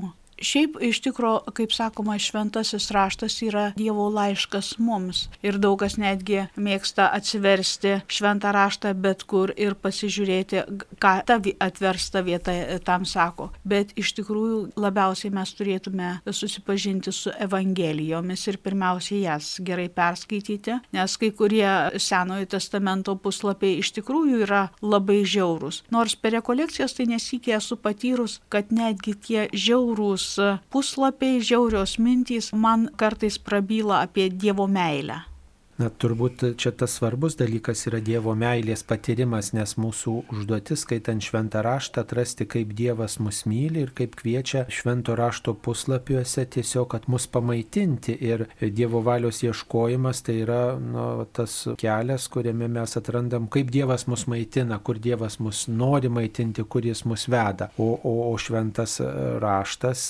Šiaip 0.43 0.77
iš 0.81 1.01
tikro, 1.05 1.41
kaip 1.55 1.73
sakoma, 1.73 2.17
šventasis 2.19 2.91
raštas 2.91 3.37
yra 3.47 3.65
Dievo 3.77 4.09
laiškas 4.11 4.75
mums. 4.83 5.29
Ir 5.43 5.59
daug 5.63 5.79
kas 5.83 5.99
netgi 6.01 6.47
mėgsta 6.57 7.09
atsiversti 7.15 7.99
šventą 8.11 8.53
raštą 8.55 8.93
bet 8.99 9.23
kur 9.29 9.53
ir 9.57 9.77
pasižiūrėti, 9.79 10.65
ką 11.03 11.13
ta 11.29 11.39
atversta 11.63 12.23
vieta 12.27 12.55
tam 12.85 13.07
sako. 13.09 13.51
Bet 13.65 13.93
iš 13.99 14.13
tikrųjų 14.19 14.73
labiausiai 14.81 15.33
mes 15.35 15.53
turėtume 15.59 16.11
susipažinti 16.27 17.13
su 17.15 17.33
Evangelijomis 17.43 18.47
ir 18.51 18.59
pirmiausiai 18.63 19.23
jas 19.27 19.55
gerai 19.63 19.89
perskaityti, 19.93 20.79
nes 20.97 21.17
kai 21.21 21.31
kurie 21.37 21.69
Senojo 22.03 22.49
testamento 22.57 23.15
puslapiai 23.17 23.79
iš 23.83 23.93
tikrųjų 23.99 24.43
yra 24.47 24.65
labai 24.83 25.23
žiaurūs. 25.29 25.85
Nors 25.95 26.17
per 26.19 26.37
rekolekcijas 26.39 26.97
tai 26.99 27.09
nesikė 27.13 27.57
esu 27.59 27.79
patyrus, 27.79 28.41
kad 28.53 28.75
netgi 28.75 29.15
tie 29.15 29.47
žiaurūs 29.53 30.32
puslapiai, 30.71 31.41
žiaurios 31.41 31.99
mintys 31.99 32.53
man 32.53 32.89
kartais 32.97 33.39
prabyla 33.39 34.03
apie 34.07 34.31
Dievo 34.31 34.67
meilę. 34.67 35.32
Na, 35.81 35.89
turbūt 35.89 36.43
čia 36.61 36.69
tas 36.77 36.93
svarbus 36.99 37.39
dalykas 37.41 37.87
yra 37.89 38.03
Dievo 38.05 38.35
meilės 38.37 38.83
patyrimas, 38.85 39.55
nes 39.57 39.73
mūsų 39.81 40.13
užduotis, 40.35 40.83
skaitant 40.85 41.25
šventą 41.25 41.63
raštą, 41.65 42.03
atrasti, 42.05 42.45
kaip 42.45 42.75
Dievas 42.77 43.17
mus 43.25 43.41
myli 43.49 43.87
ir 43.87 43.95
kaip 43.97 44.19
kviečia 44.21 44.67
švento 44.69 45.17
rašto 45.17 45.55
puslapiuose 45.57 46.45
tiesiog, 46.53 46.91
kad 46.93 47.09
mus 47.09 47.25
pamaitinti. 47.25 48.19
Ir 48.21 48.45
Dievo 48.61 49.01
valios 49.07 49.41
ieškojimas 49.47 50.21
tai 50.27 50.43
yra 50.43 50.77
nu, 50.77 51.07
tas 51.33 51.57
kelias, 51.81 52.29
kuriame 52.29 52.69
mes 52.69 52.97
atrandam, 53.01 53.49
kaip 53.49 53.73
Dievas 53.73 54.05
mus 54.13 54.27
maitina, 54.29 54.77
kur 54.85 55.01
Dievas 55.01 55.39
mus 55.41 55.65
nori 55.73 56.13
maitinti, 56.13 56.67
kur 56.69 56.85
jis 56.85 57.07
mus 57.09 57.27
veda. 57.33 57.71
O, 57.81 57.89
o, 57.97 58.15
o 58.29 58.37
šventas 58.37 58.99
raštas 59.41 60.05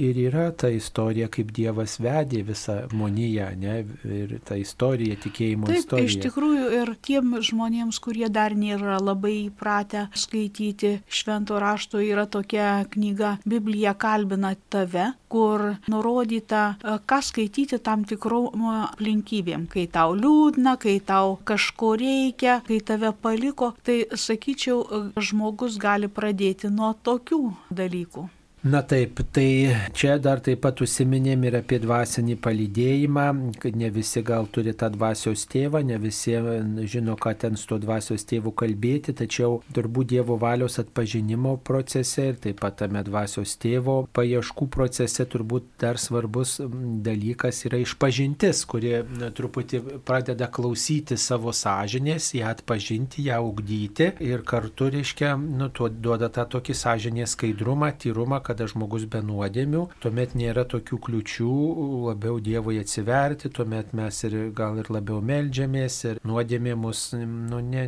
ir 0.00 0.24
yra 0.30 0.48
ta 0.56 0.72
istorija, 0.72 1.28
kaip 1.28 1.52
Dievas 1.52 2.00
vedė 2.00 2.40
visą 2.48 2.80
moniją, 2.96 3.52
ne? 3.60 3.78
ir 4.14 4.38
ta 4.48 4.56
istorija 4.56 4.93
istorija, 4.94 5.16
tikėjimo 5.22 5.68
Taip, 5.68 5.78
istorija. 5.78 6.08
Iš 6.08 6.16
tikrųjų 6.22 6.66
ir 6.78 6.92
tiem 7.04 7.34
žmonėms, 7.42 7.98
kurie 8.02 8.28
dar 8.32 8.54
nėra 8.54 8.98
labai 9.02 9.48
įpratę 9.48 10.08
skaityti 10.14 11.00
švento 11.08 11.58
rašto, 11.58 12.00
yra 12.02 12.26
tokia 12.26 12.84
knyga 12.90 13.38
Biblija 13.46 13.94
kalbina 13.94 14.54
tave, 14.70 15.12
kur 15.28 15.74
nurodyta, 15.90 16.76
e, 16.78 16.98
ką 17.02 17.20
skaityti 17.22 17.80
tam 17.82 18.04
tikrom 18.04 18.64
aplinkybėm. 18.94 19.66
Kai 19.72 19.86
tau 19.90 20.14
liūdna, 20.14 20.76
kai 20.78 21.00
tau 21.00 21.38
kažko 21.44 21.94
reikia, 21.98 22.60
kai 22.66 22.80
tave 22.80 23.12
paliko, 23.12 23.74
tai 23.82 24.04
sakyčiau, 24.10 24.80
e, 24.84 25.02
žmogus 25.18 25.78
gali 25.78 26.08
pradėti 26.08 26.70
nuo 26.70 26.94
tokių 26.94 27.42
dalykų. 27.70 28.28
Na 28.64 28.80
taip, 28.80 29.18
tai 29.28 29.76
čia 29.92 30.14
dar 30.16 30.40
taip 30.40 30.62
pat 30.64 30.78
užsiminėm 30.80 31.42
ir 31.44 31.58
apie 31.58 31.76
dvasinį 31.82 32.38
palydėjimą, 32.40 33.24
kad 33.60 33.74
ne 33.76 33.90
visi 33.92 34.22
gal 34.24 34.46
turi 34.48 34.72
tą 34.72 34.88
dvasios 34.94 35.42
tėvą, 35.52 35.82
ne 35.84 35.98
visi 36.00 36.32
žino, 36.88 37.12
ką 37.20 37.34
ten 37.42 37.58
su 37.60 37.68
to 37.68 37.76
dvasios 37.82 38.24
tėvu 38.24 38.54
kalbėti, 38.56 39.12
tačiau 39.18 39.58
turbūt 39.76 40.08
Dievo 40.14 40.38
valios 40.40 40.78
atpažinimo 40.80 41.58
procese 41.60 42.30
ir 42.30 42.38
taip 42.40 42.62
pat 42.62 42.78
tame 42.80 43.02
dvasios 43.04 43.52
tėvo 43.60 43.98
paieškų 44.16 44.70
procese 44.72 45.28
turbūt 45.28 45.68
dar 45.84 46.00
svarbus 46.00 46.56
dalykas 47.04 47.66
yra 47.68 47.82
išpažintis, 47.84 48.64
kurie 48.64 49.02
na, 49.20 49.28
truputį 49.28 49.82
pradeda 50.08 50.48
klausyti 50.48 51.20
savo 51.20 51.52
sąžinės, 51.52 52.30
ją 52.40 52.48
atpažinti, 52.54 53.28
ją 53.28 53.42
ugdyti 53.44 54.08
ir 54.24 54.40
kartu, 54.48 54.88
reiškia, 54.96 55.36
nu, 55.36 55.68
duoda 56.00 56.32
tą 56.32 56.48
tokį 56.56 56.80
sąžinės 56.80 57.36
skaidrumą, 57.36 57.92
tyrumą, 58.00 58.40
kad 58.40 58.53
kada 58.54 58.68
žmogus 58.70 59.08
be 59.10 59.18
nuodėmių, 59.24 59.82
tuomet 60.02 60.36
nėra 60.38 60.62
tokių 60.70 61.00
kliučių 61.02 61.54
labiau 62.06 62.38
Dievui 62.44 62.78
atsiverti, 62.78 63.50
tuomet 63.50 63.90
mes 63.96 64.20
ir 64.28 64.36
gal 64.54 64.78
ir 64.78 64.90
labiau 64.94 65.18
melžiamės 65.24 65.96
ir 66.06 66.20
nuodėmė 66.22 66.76
mus 66.78 67.08
nu, 67.18 67.58
ne, 67.58 67.86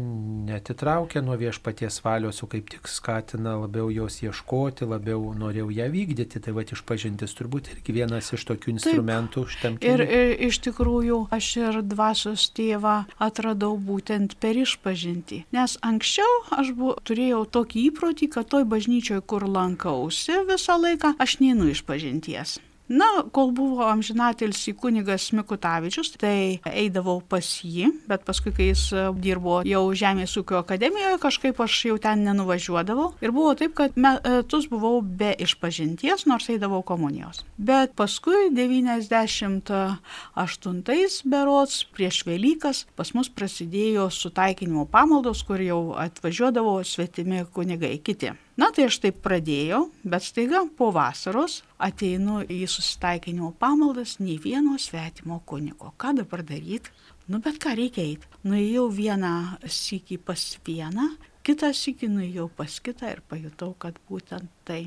netitraukia 0.48 1.22
nuo 1.22 1.36
viešpaties 1.38 2.00
valios, 2.02 2.42
o 2.42 2.48
kaip 2.50 2.66
tik 2.72 2.90
skatina 2.90 3.54
labiau 3.60 3.92
jos 3.94 4.18
ieškoti, 4.24 4.88
labiau 4.90 5.30
norėjau 5.38 5.70
ją 5.76 5.86
vykdyti. 5.92 6.42
Tai 6.42 6.56
va 6.56 6.66
išpažintis 6.66 7.36
turbūt 7.38 7.70
irgi 7.76 7.94
vienas 7.94 8.32
iš 8.34 8.46
tokių 8.50 8.74
instrumentų 8.74 9.46
šitam 9.54 9.78
keliui. 9.78 10.02
Ir, 10.02 10.34
ir 10.34 10.48
iš 10.50 10.60
tikrųjų 10.66 11.20
aš 11.36 11.52
ir 11.62 11.80
dvasios 11.86 12.48
tėvą 12.56 12.96
atradau 13.22 13.76
būtent 13.78 14.34
per 14.42 14.58
išpažinti. 14.58 15.44
Nes 15.54 15.78
anksčiau 15.86 16.42
aš 16.58 16.74
bu, 16.74 16.96
turėjau 17.06 17.44
tokį 17.54 17.86
įprotį, 17.92 18.30
kad 18.34 18.50
toj 18.50 18.66
bažnyčioje, 18.74 19.22
kur 19.30 19.46
lankausi, 19.46 20.40
visą 20.56 20.80
laiką 20.80 21.14
aš 21.22 21.38
neinu 21.44 21.68
iš 21.70 21.84
pažinties. 21.86 22.56
Na, 22.86 23.26
kol 23.34 23.48
buvo 23.50 23.82
amžinatelis 23.90 24.60
į 24.70 24.76
kunigas 24.78 25.32
Mikutavičius, 25.34 26.12
tai 26.22 26.62
eidavau 26.70 27.18
pas 27.18 27.42
jį, 27.42 27.90
bet 28.06 28.22
paskui, 28.22 28.54
kai 28.54 28.68
jis 28.68 28.94
dirbo 29.18 29.66
jau 29.66 29.90
Žemės 29.90 30.30
ūkio 30.38 30.54
akademijoje, 30.60 31.18
kažkaip 31.24 31.58
aš 31.64 31.80
jau 31.88 31.96
ten 32.02 32.22
nenuvažiuodavau. 32.28 33.08
Ir 33.26 33.34
buvo 33.34 33.56
taip, 33.58 33.74
kad 33.80 33.98
metus 33.98 34.68
buvau 34.70 35.02
be 35.02 35.34
išpažinties, 35.34 36.28
nors 36.30 36.46
eidavau 36.54 36.78
komunijos. 36.86 37.42
Bet 37.58 37.98
paskui 37.98 38.54
98 38.54 41.26
berots 41.26 41.82
prieš 41.90 42.22
Velykas 42.30 42.86
pas 42.94 43.10
mus 43.18 43.26
prasidėjo 43.34 44.06
sutaikinimo 44.14 44.86
pamaldos, 44.86 45.42
kur 45.42 45.58
jau 45.58 45.98
atvažiuodavo 46.06 46.86
svetimi 46.86 47.42
kunigai 47.50 47.98
kiti. 47.98 48.45
Na 48.56 48.70
tai 48.72 48.86
aš 48.88 48.96
taip 49.04 49.18
pradėjau, 49.20 49.82
bet 50.08 50.24
staiga 50.24 50.62
po 50.78 50.88
vasaros 50.94 51.58
ateinu 51.76 52.38
į 52.48 52.62
susitaikinimo 52.72 53.50
pamaldas 53.60 54.14
nei 54.16 54.38
vieno 54.40 54.78
svetimo 54.80 55.42
kuniko. 55.44 55.92
Ką 56.00 56.14
dabar 56.22 56.40
daryti? 56.40 56.92
Nu 57.28 57.42
bet 57.44 57.58
ką 57.60 57.74
reikia 57.76 58.06
eiti. 58.06 58.30
Nuėjau 58.48 58.86
vieną 58.96 59.32
sykį 59.60 60.16
pas 60.24 60.44
vieną, 60.64 61.10
kitą 61.44 61.68
sykį 61.76 62.08
nuėjau 62.14 62.48
pas 62.56 62.80
kitą 62.80 63.12
ir 63.12 63.20
pajutau, 63.28 63.74
kad 63.76 64.00
būtent 64.08 64.48
tai. 64.64 64.86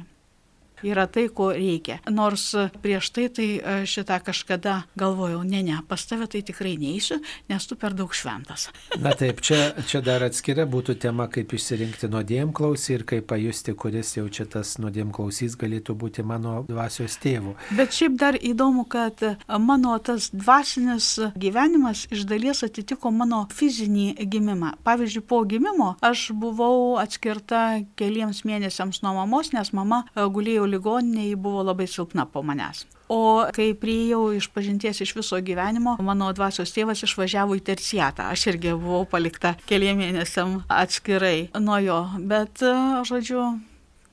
Yra 0.86 1.08
tai, 1.08 1.28
ko 1.34 1.52
reikia. 1.56 2.00
Nors 2.10 2.52
prieš 2.84 3.12
tai 3.16 3.28
tai 3.34 3.48
e, 3.58 3.78
šitą 3.90 4.20
kažkada 4.26 4.84
galvojau, 5.00 5.44
ne, 5.48 5.62
ne, 5.66 5.80
pas 5.88 6.04
tave 6.06 6.28
tai 6.32 6.42
tikrai 6.46 6.76
neįsiu, 6.80 7.20
nes 7.50 7.68
tu 7.68 7.78
per 7.80 7.96
daug 7.98 8.14
šventas. 8.16 8.68
Na 9.04 9.14
taip, 9.18 9.42
čia, 9.46 9.74
čia 9.90 10.02
dar 10.06 10.24
atskira 10.28 10.66
būtų 10.70 10.98
tema, 11.04 11.30
kaip 11.32 11.54
išsirinkti 11.56 12.10
nuodėm 12.12 12.54
klausį 12.56 12.96
ir 12.98 13.06
kaip 13.14 13.28
pajusti, 13.32 13.76
kuris 13.80 14.16
jau 14.18 14.28
čia 14.32 14.48
tas 14.50 14.76
nuodėm 14.82 15.14
klausys 15.16 15.58
galėtų 15.60 15.96
būti 16.00 16.26
mano 16.26 16.64
dvasios 16.70 17.18
tėvu. 17.22 17.56
Bet 17.78 17.96
šiaip 17.96 18.18
dar 18.20 18.38
įdomu, 18.38 18.86
kad 18.90 19.24
mano 19.60 19.96
tas 20.04 20.30
dvasinis 20.34 21.12
gyvenimas 21.40 22.06
iš 22.14 22.26
dalies 22.30 22.64
atitiko 22.66 23.12
mano 23.12 23.46
fizinį 23.56 24.28
gimimą. 24.30 24.76
Pavyzdžiui, 24.86 25.26
po 25.30 25.42
gimimo 25.50 25.94
aš 26.06 26.30
buvau 26.38 26.98
atskirta 27.02 27.82
keliems 28.00 28.44
mėnesiams 28.48 29.02
nuo 29.04 29.16
mamos, 29.20 29.52
nes 29.56 29.74
mama 29.76 30.04
gulėjo 30.16 30.69
ligoninėje, 30.72 31.34
ji 31.34 31.42
buvo 31.48 31.66
labai 31.68 31.88
silpna 31.90 32.26
po 32.30 32.44
manęs. 32.46 32.86
O 33.10 33.48
kai 33.56 33.72
prieėjau 33.74 34.36
iš 34.38 34.50
pažinties 34.54 35.02
iš 35.02 35.16
viso 35.18 35.40
gyvenimo, 35.42 35.96
mano 36.06 36.30
dvasios 36.38 36.74
tėvas 36.76 37.02
išvažiavo 37.08 37.58
į 37.58 37.64
terciatą. 37.72 38.30
Aš 38.30 38.52
irgi 38.54 38.76
buvau 38.78 39.08
palikta 39.10 39.56
keliam 39.70 39.98
mėnesiam 40.02 40.60
atskirai 40.70 41.50
nuo 41.58 41.80
jo. 41.82 42.04
Bet, 42.30 42.62
žodžiu, 43.10 43.48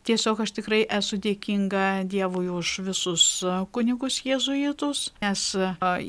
Tiesiog 0.07 0.38
aš 0.45 0.53
tikrai 0.55 0.85
esu 0.87 1.16
dėkinga 1.19 2.07
Dievui 2.07 2.47
už 2.55 2.77
visus 2.87 3.23
kunigus 3.75 4.21
jėzuitus, 4.23 5.01
nes 5.19 5.40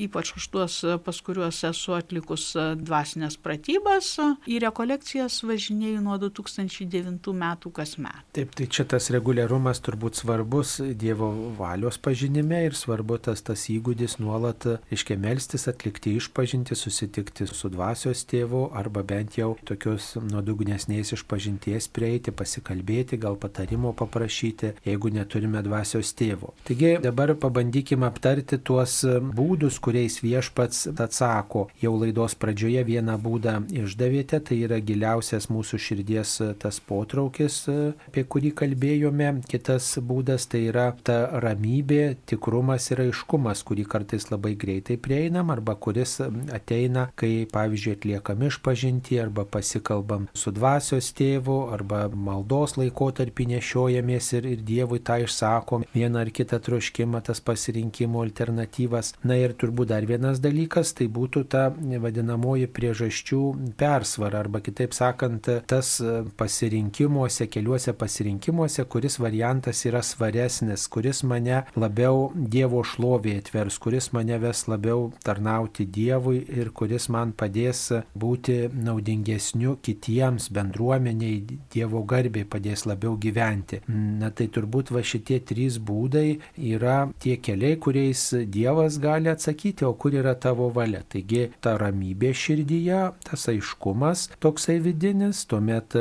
ypač 0.05 0.35
už 0.37 0.45
tuos, 0.53 0.75
pas 1.01 1.21
kuriuos 1.25 1.63
esu 1.65 1.95
atlikus 1.97 2.51
dvasinės 2.77 3.39
pratybas, 3.41 4.11
į 4.45 4.59
rekolekcijas 4.67 5.39
važinėjau 5.49 6.03
nuo 6.05 6.19
2009 6.21 7.33
metų 7.41 7.71
kasmet. 7.73 8.21
Taip, 8.37 8.53
tai 8.53 8.67
čia 8.69 8.85
tas 8.85 9.09
reguliarumas 9.13 9.81
turbūt 9.81 10.21
svarbus 10.21 10.75
Dievo 10.93 11.31
valios 11.57 11.97
pažinime 11.97 12.61
ir 12.67 12.77
svarbu 12.77 13.17
tas, 13.25 13.41
tas 13.41 13.65
įgūdis 13.73 14.19
nuolat 14.21 14.69
iškemelstis, 14.93 15.65
atlikti 15.73 16.13
išpažinti, 16.21 16.77
susitikti 16.77 17.49
su 17.49 17.73
dvasios 17.73 18.21
tėvu 18.29 18.67
arba 18.77 19.01
bent 19.01 19.41
jau 19.41 19.55
tokios 19.65 20.13
nuodugnesnės 20.21 21.15
išpažinties 21.17 21.89
prieiti, 21.89 22.29
pasikalbėti, 22.29 23.17
gal 23.25 23.41
patarimo 23.41 23.86
patarimo 23.87 23.93
paprašyti, 23.93 24.71
jeigu 24.85 25.09
neturime 25.09 25.61
dvasios 25.63 26.13
tėvo. 26.15 26.53
Taigi 26.67 26.97
dabar 27.01 27.33
pabandykime 27.35 28.05
aptarti 28.07 28.57
tuos 28.57 29.03
būdus, 29.05 29.79
kuriais 29.79 30.19
viešpats 30.21 30.87
atsako. 30.97 31.67
Jau 31.81 31.95
laidos 31.97 32.35
pradžioje 32.35 32.83
vieną 32.83 33.17
būdą 33.17 33.67
išdavėte, 33.71 34.39
tai 34.39 34.61
yra 34.65 34.79
giliausias 34.79 35.49
mūsų 35.49 35.79
širdies 35.79 36.41
tas 36.59 36.79
potraukis, 36.79 37.67
apie 38.07 38.23
kurį 38.23 38.53
kalbėjome. 38.55 39.41
Kitas 39.47 39.97
būdas 39.99 40.47
tai 40.47 40.67
yra 40.71 40.91
ta 41.03 41.39
ramybė, 41.41 42.17
tikrumas 42.25 42.91
ir 42.91 43.05
aiškumas, 43.07 43.63
kurį 43.63 43.87
kartais 43.87 44.29
labai 44.31 44.55
greitai 44.55 44.97
prieinam 44.97 45.51
arba 45.51 45.75
kuris 45.75 46.19
ateina, 46.53 47.09
kai 47.15 47.47
pavyzdžiui 47.51 47.97
atliekam 47.97 48.43
išpažinti 48.47 49.19
arba 49.21 49.45
pasikalbam 49.45 50.27
su 50.33 50.51
dvasios 50.51 51.11
tėvu 51.17 51.59
arba 51.73 52.07
maldos 52.11 52.77
laikotarpį 52.77 53.51
nešiojam 53.55 53.76
nešiojamės 53.77 54.33
ir, 54.33 54.45
ir 54.45 54.61
Dievui 54.65 54.99
tą 54.99 55.19
išsakom, 55.23 55.85
vieną 55.93 56.21
ar 56.21 56.31
kitą 56.31 56.59
troškimą, 56.59 57.21
tas 57.23 57.39
pasirinkimo 57.41 58.21
alternatyvas. 58.23 59.13
Na 59.23 59.37
ir 59.37 59.53
turbūt 59.53 59.91
dar 59.91 60.05
vienas 60.05 60.39
dalykas, 60.39 60.93
tai 60.93 61.07
būtų 61.07 61.45
ta 61.47 61.69
vadinamoji 61.77 62.67
priežasčių 62.67 63.41
persvara, 63.77 64.41
arba 64.41 64.61
kitaip 64.61 64.93
sakant, 64.93 65.47
tas 65.67 66.01
pasirinkimuose, 66.37 67.47
keliuose 67.47 67.93
pasirinkimuose, 67.93 68.85
kuris 68.85 69.19
variantas 69.19 69.85
yra 69.85 70.01
svaresnis, 70.01 70.87
kuris 70.87 71.23
mane 71.23 71.63
labiau 71.75 72.31
Dievo 72.35 72.83
šlovė 72.83 73.37
atvers, 73.41 73.77
kuris 73.77 74.11
mane 74.13 74.37
ves 74.41 74.65
labiau 74.67 75.11
tarnauti 75.23 75.85
Dievui 75.85 76.43
ir 76.47 76.71
kuris 76.73 77.09
man 77.13 77.33
padės 77.37 77.91
būti 78.17 78.67
naudingesniu 78.73 79.77
kitiems 79.83 80.49
bendruomeniai, 80.53 81.59
Dievo 81.73 82.03
garbė 82.07 82.45
padės 82.47 82.85
labiau 82.87 83.17
gyventi 83.17 83.66
gyventi. 83.67 83.81
Na 84.19 84.29
tai 84.31 84.47
turbūt 84.47 84.91
va 84.91 85.01
šitie 85.03 85.39
trys 85.39 85.77
būdai 85.79 86.39
yra 86.57 87.09
tie 87.19 87.37
keliai, 87.37 87.77
kuriais 87.77 88.33
Dievas 88.47 88.99
gali 88.99 89.29
atsakyti, 89.29 89.85
o 89.85 89.93
kur 89.93 90.13
yra 90.13 90.35
tavo 90.35 90.69
valia. 90.69 91.03
Taigi 91.07 91.51
ta 91.61 91.77
ramybė 91.77 92.33
širdyje, 92.33 93.13
tas 93.23 93.47
aiškumas 93.47 94.29
toksai 94.39 94.79
vidinis, 94.79 95.45
tuomet 95.45 95.95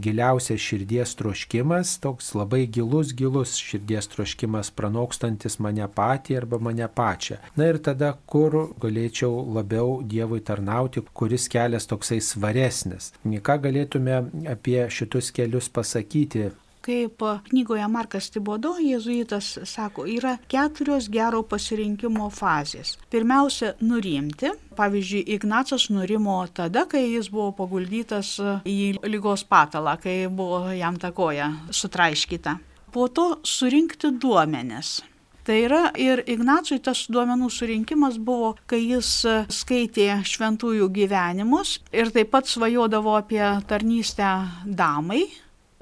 giliausias 0.00 0.60
širdies 0.60 1.14
troškimas, 1.16 1.98
toks 2.00 2.34
labai 2.34 2.66
gilus, 2.66 3.14
gilus 3.14 3.56
širdies 3.56 4.08
troškimas 4.12 4.70
pranokstantis 4.74 5.58
mane 5.60 5.86
patį 5.88 6.38
arba 6.40 6.58
mane 6.58 6.88
pačią. 6.88 7.38
Na 7.56 7.68
ir 7.70 7.78
tada, 7.78 8.14
kur 8.26 8.74
galėčiau 8.80 9.44
labiau 9.54 10.00
Dievui 10.04 10.40
tarnauti, 10.44 11.02
kuris 11.14 11.48
kelias 11.48 11.88
toksai 11.88 12.20
svaresnis. 12.22 13.12
Ką 13.44 13.58
galėtume 13.62 14.20
apie 14.50 14.84
šitus 14.92 15.30
kelius 15.34 15.68
pasakyti 15.72 16.50
kaip 16.84 17.22
knygoje 17.48 17.86
Markas 17.90 18.30
Tibodo, 18.34 18.74
jėzuitas 18.82 19.54
sako, 19.68 20.06
yra 20.10 20.36
keturios 20.50 21.08
gero 21.12 21.42
pasirinkimo 21.48 22.28
fazės. 22.34 22.96
Pirmiausia, 23.12 23.74
nurimti. 23.84 24.52
Pavyzdžiui, 24.74 25.22
Ignacas 25.36 25.88
nurimo 25.94 26.40
tada, 26.54 26.84
kai 26.90 27.04
jis 27.12 27.30
buvo 27.32 27.52
paguldytas 27.60 28.36
į 28.66 28.78
lygos 29.06 29.46
patalą, 29.46 29.96
kai 30.02 30.24
buvo 30.28 30.66
jam 30.74 30.98
ta 30.98 31.12
koja 31.14 31.52
sutraiškyta. 31.70 32.58
Po 32.94 33.08
to 33.08 33.28
surinkti 33.46 34.12
duomenis. 34.22 35.00
Tai 35.44 35.56
yra 35.60 35.80
ir 36.00 36.22
Ignacui 36.30 36.78
tas 36.80 37.02
duomenų 37.12 37.50
surinkimas 37.52 38.16
buvo, 38.16 38.54
kai 38.64 38.78
jis 38.80 39.10
skaitė 39.52 40.22
šventųjų 40.24 40.88
gyvenimus 40.94 41.76
ir 41.92 42.08
taip 42.14 42.30
pat 42.32 42.48
svajodavo 42.48 43.12
apie 43.18 43.42
tarnystę 43.68 44.30
damai, 44.64 45.26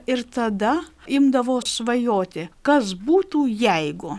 ir 0.06 0.26
tada 0.28 0.80
imdavo 1.06 1.60
svajoti, 1.66 2.48
kas 2.62 2.94
būtų 2.98 3.46
jeigu. 3.48 4.18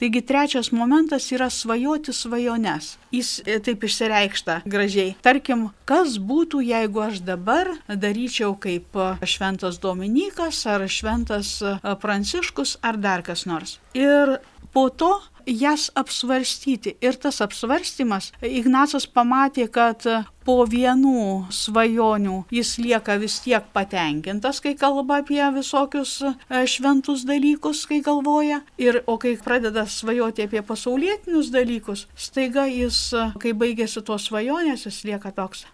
Taigi 0.00 0.22
trečias 0.24 0.70
momentas 0.72 1.26
yra 1.28 1.50
svajoti 1.52 2.12
svajones. 2.16 2.94
Jis 3.12 3.34
e, 3.44 3.58
taip 3.60 3.82
išsireikšta 3.84 4.62
gražiai. 4.64 5.10
Tarkim, 5.20 5.66
kas 5.84 6.14
būtų, 6.16 6.62
jeigu 6.64 7.02
aš 7.04 7.20
dabar 7.20 7.68
daryčiau 7.84 8.54
kaip 8.56 8.96
e, 8.96 9.10
šventas 9.28 9.76
Dominikas 9.82 10.62
ar 10.64 10.86
šventas 10.88 11.58
e, 11.60 11.74
Pranciškus 12.00 12.78
ar 12.80 12.96
dar 12.96 13.20
kas 13.26 13.44
nors. 13.44 13.76
Ir 13.92 14.38
po 14.72 14.88
to 14.88 15.18
jas 15.50 15.88
apsvarstyti. 15.98 16.96
Ir 17.02 17.18
tas 17.20 17.40
apsvarstymas, 17.44 18.30
Ignacas 18.42 19.06
pamatė, 19.10 19.66
kad 19.72 20.06
po 20.46 20.56
vienų 20.66 21.50
svajonių 21.52 22.36
jis 22.54 22.76
lieka 22.80 23.18
vis 23.20 23.38
tiek 23.44 23.66
patenkintas, 23.74 24.62
kai 24.64 24.74
kalba 24.78 25.20
apie 25.22 25.42
visokius 25.54 26.16
e, 26.24 26.32
šventus 26.70 27.26
dalykus, 27.28 27.84
kai 27.90 28.00
galvoja. 28.04 28.62
Ir, 28.80 29.02
o 29.06 29.18
kai 29.20 29.36
pradeda 29.40 29.86
svajoti 29.86 30.46
apie 30.48 30.62
pasaulietinius 30.66 31.52
dalykus, 31.54 32.06
staiga 32.16 32.66
jis, 32.70 33.10
kai 33.42 33.52
baigėsi 33.52 34.04
tos 34.06 34.30
svajonės, 34.30 34.88
jis 34.88 35.04
lieka 35.10 35.34
toks 35.36 35.66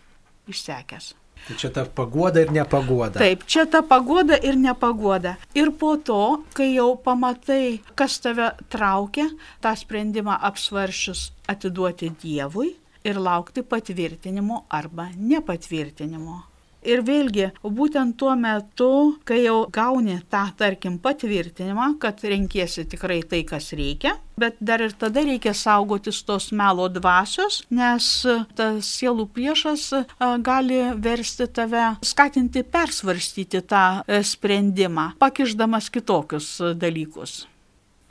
išsekęs. 0.50 1.14
Tai 1.46 1.56
čia 1.60 1.70
ta 1.70 1.84
pagoda 1.86 2.42
ir 2.42 2.50
nepagoda. 2.50 3.20
Taip, 3.22 3.44
čia 3.46 3.66
ta 3.70 3.82
pagoda 3.86 4.34
ir 4.42 4.56
nepagoda. 4.58 5.36
Ir 5.54 5.70
po 5.78 5.94
to, 5.96 6.42
kai 6.56 6.72
jau 6.74 6.96
pamatai, 6.98 7.78
kas 7.94 8.18
tave 8.24 8.50
traukia, 8.72 9.28
tą 9.62 9.76
sprendimą 9.78 10.40
apsvaršius 10.50 11.30
atiduoti 11.46 12.10
Dievui 12.22 12.72
ir 13.06 13.22
laukti 13.22 13.62
patvirtinimo 13.62 14.64
arba 14.74 15.06
nepatvirtinimo. 15.14 16.55
Ir 16.86 17.02
vėlgi, 17.06 17.48
būtent 17.62 18.14
tuo 18.20 18.34
metu, 18.38 19.16
kai 19.26 19.40
jau 19.42 19.64
gauni 19.72 20.20
tą, 20.30 20.44
tarkim, 20.58 21.00
patvirtinimą, 21.02 21.96
kad 22.02 22.22
renkiesi 22.22 22.86
tikrai 22.86 23.22
tai, 23.26 23.42
kas 23.48 23.72
reikia, 23.76 24.14
bet 24.38 24.60
dar 24.60 24.84
ir 24.84 24.94
tada 24.94 25.24
reikia 25.26 25.54
saugotis 25.56 26.22
tos 26.28 26.52
melo 26.54 26.86
dvasios, 26.92 27.64
nes 27.74 28.10
tas 28.54 28.92
sielų 29.00 29.26
priešas 29.34 29.88
gali 30.46 30.78
versti 31.02 31.48
tave, 31.50 31.88
skatinti 32.06 32.62
persvarstyti 32.62 33.64
tą 33.66 33.84
e, 34.06 34.22
sprendimą, 34.22 35.10
pakišdamas 35.22 35.90
kitokius 35.90 36.54
dalykus. 36.78 37.42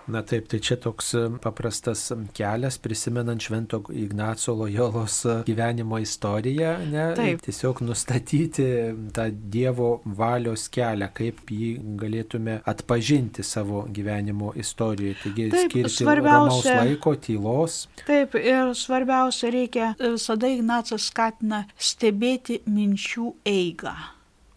Na 0.08 0.22
taip, 0.22 0.48
tai 0.52 0.60
čia 0.62 0.78
toks 0.78 1.13
e, 1.18 1.24
paprastas 1.41 2.12
kelias, 2.38 2.78
prisimenant 2.82 3.41
Švento 3.41 3.82
Ignaco 3.89 4.54
Lojolos 4.54 5.18
e, 5.26 5.38
gyvenimo 5.48 5.98
istoriją, 6.02 6.76
ne? 6.91 7.06
Taip. 7.18 7.41
Tiesiog 7.46 7.82
nustatyti 7.86 8.68
tą 9.15 9.28
Dievo 9.34 9.89
valios 10.06 10.68
kelią, 10.74 11.10
kaip 11.15 11.41
jį 11.50 11.72
galėtume 12.02 12.60
atpažinti 12.70 13.46
savo 13.46 13.86
gyvenimo 13.89 14.54
istorijoje. 14.62 15.18
Taigi 15.24 15.50
taip, 15.54 15.72
skirti 15.72 16.10
ramaus 16.22 16.65
laiko, 16.70 17.15
tylos. 17.18 17.86
Taip, 18.06 18.38
ir 18.38 18.76
svarbiausia 18.78 19.54
reikia, 19.54 19.94
visada 20.02 20.52
Ignacas 20.54 21.10
skatina 21.10 21.65
stebėti 21.82 22.62
minčių 22.70 23.34
eigą 23.50 23.96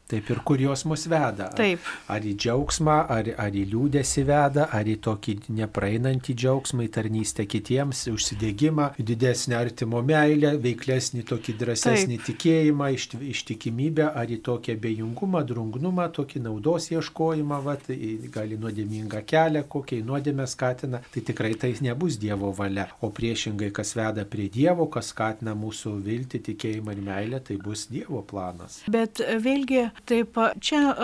Taip 0.09 0.31
ir 0.33 0.38
kur 0.40 0.57
jos 0.57 0.87
mus 0.88 1.03
veda. 1.05 1.51
Taip. 1.53 1.85
Ar 2.09 2.25
į 2.25 2.31
džiaugsmą, 2.40 2.94
ar, 3.12 3.27
ar 3.44 3.53
į 3.53 3.66
liūdėsi 3.68 4.23
veda, 4.25 4.64
ar 4.73 4.88
į 4.88 4.94
tokį 5.05 5.35
nepraeinantį 5.59 6.33
džiaugsmą, 6.33 6.87
į 6.87 6.92
tarnystę 6.97 7.44
kitiems, 7.44 8.07
užsidėgymą, 8.09 8.87
didesnį 8.97 9.59
artimo 9.59 10.01
meilę, 10.01 10.55
veiklesnį 10.64 11.27
tokį 11.29 11.55
drąsesnį 11.61 12.16
Taip. 12.16 12.25
tikėjimą, 12.31 12.88
ištikimybę, 13.35 14.07
ar 14.23 14.33
į 14.33 14.38
tokį 14.49 14.79
abejingumą, 14.79 15.44
drungnumą, 15.51 16.09
tokį 16.16 16.42
naudos 16.47 16.88
ieškojimą, 16.94 17.61
vat, 17.68 17.92
gali 18.33 18.57
nuodėmingą 18.64 19.21
kelią, 19.29 19.66
kokiai 19.68 20.01
nuodėmę 20.09 20.49
skatina, 20.49 21.03
tai 21.12 21.25
tikrai 21.29 21.53
tai 21.61 21.75
nebus 21.85 22.16
Dievo 22.16 22.55
valia. 22.57 22.88
O 23.05 23.12
priešingai, 23.12 23.68
kas 23.77 23.92
veda 24.01 24.25
prie 24.25 24.49
Dievo, 24.57 24.88
kas 24.88 25.12
skatina 25.12 25.53
mūsų 25.53 25.99
viltį, 26.09 26.42
tikėjimą 26.49 26.97
ir 26.97 27.07
meilę, 27.12 27.44
tai 27.44 27.61
bus 27.61 27.90
Dievo 27.92 28.25
planas. 28.25 28.81
Bet 28.88 29.21
vėlgi, 29.44 29.85
taip, 30.07 30.39
čia 30.61 30.95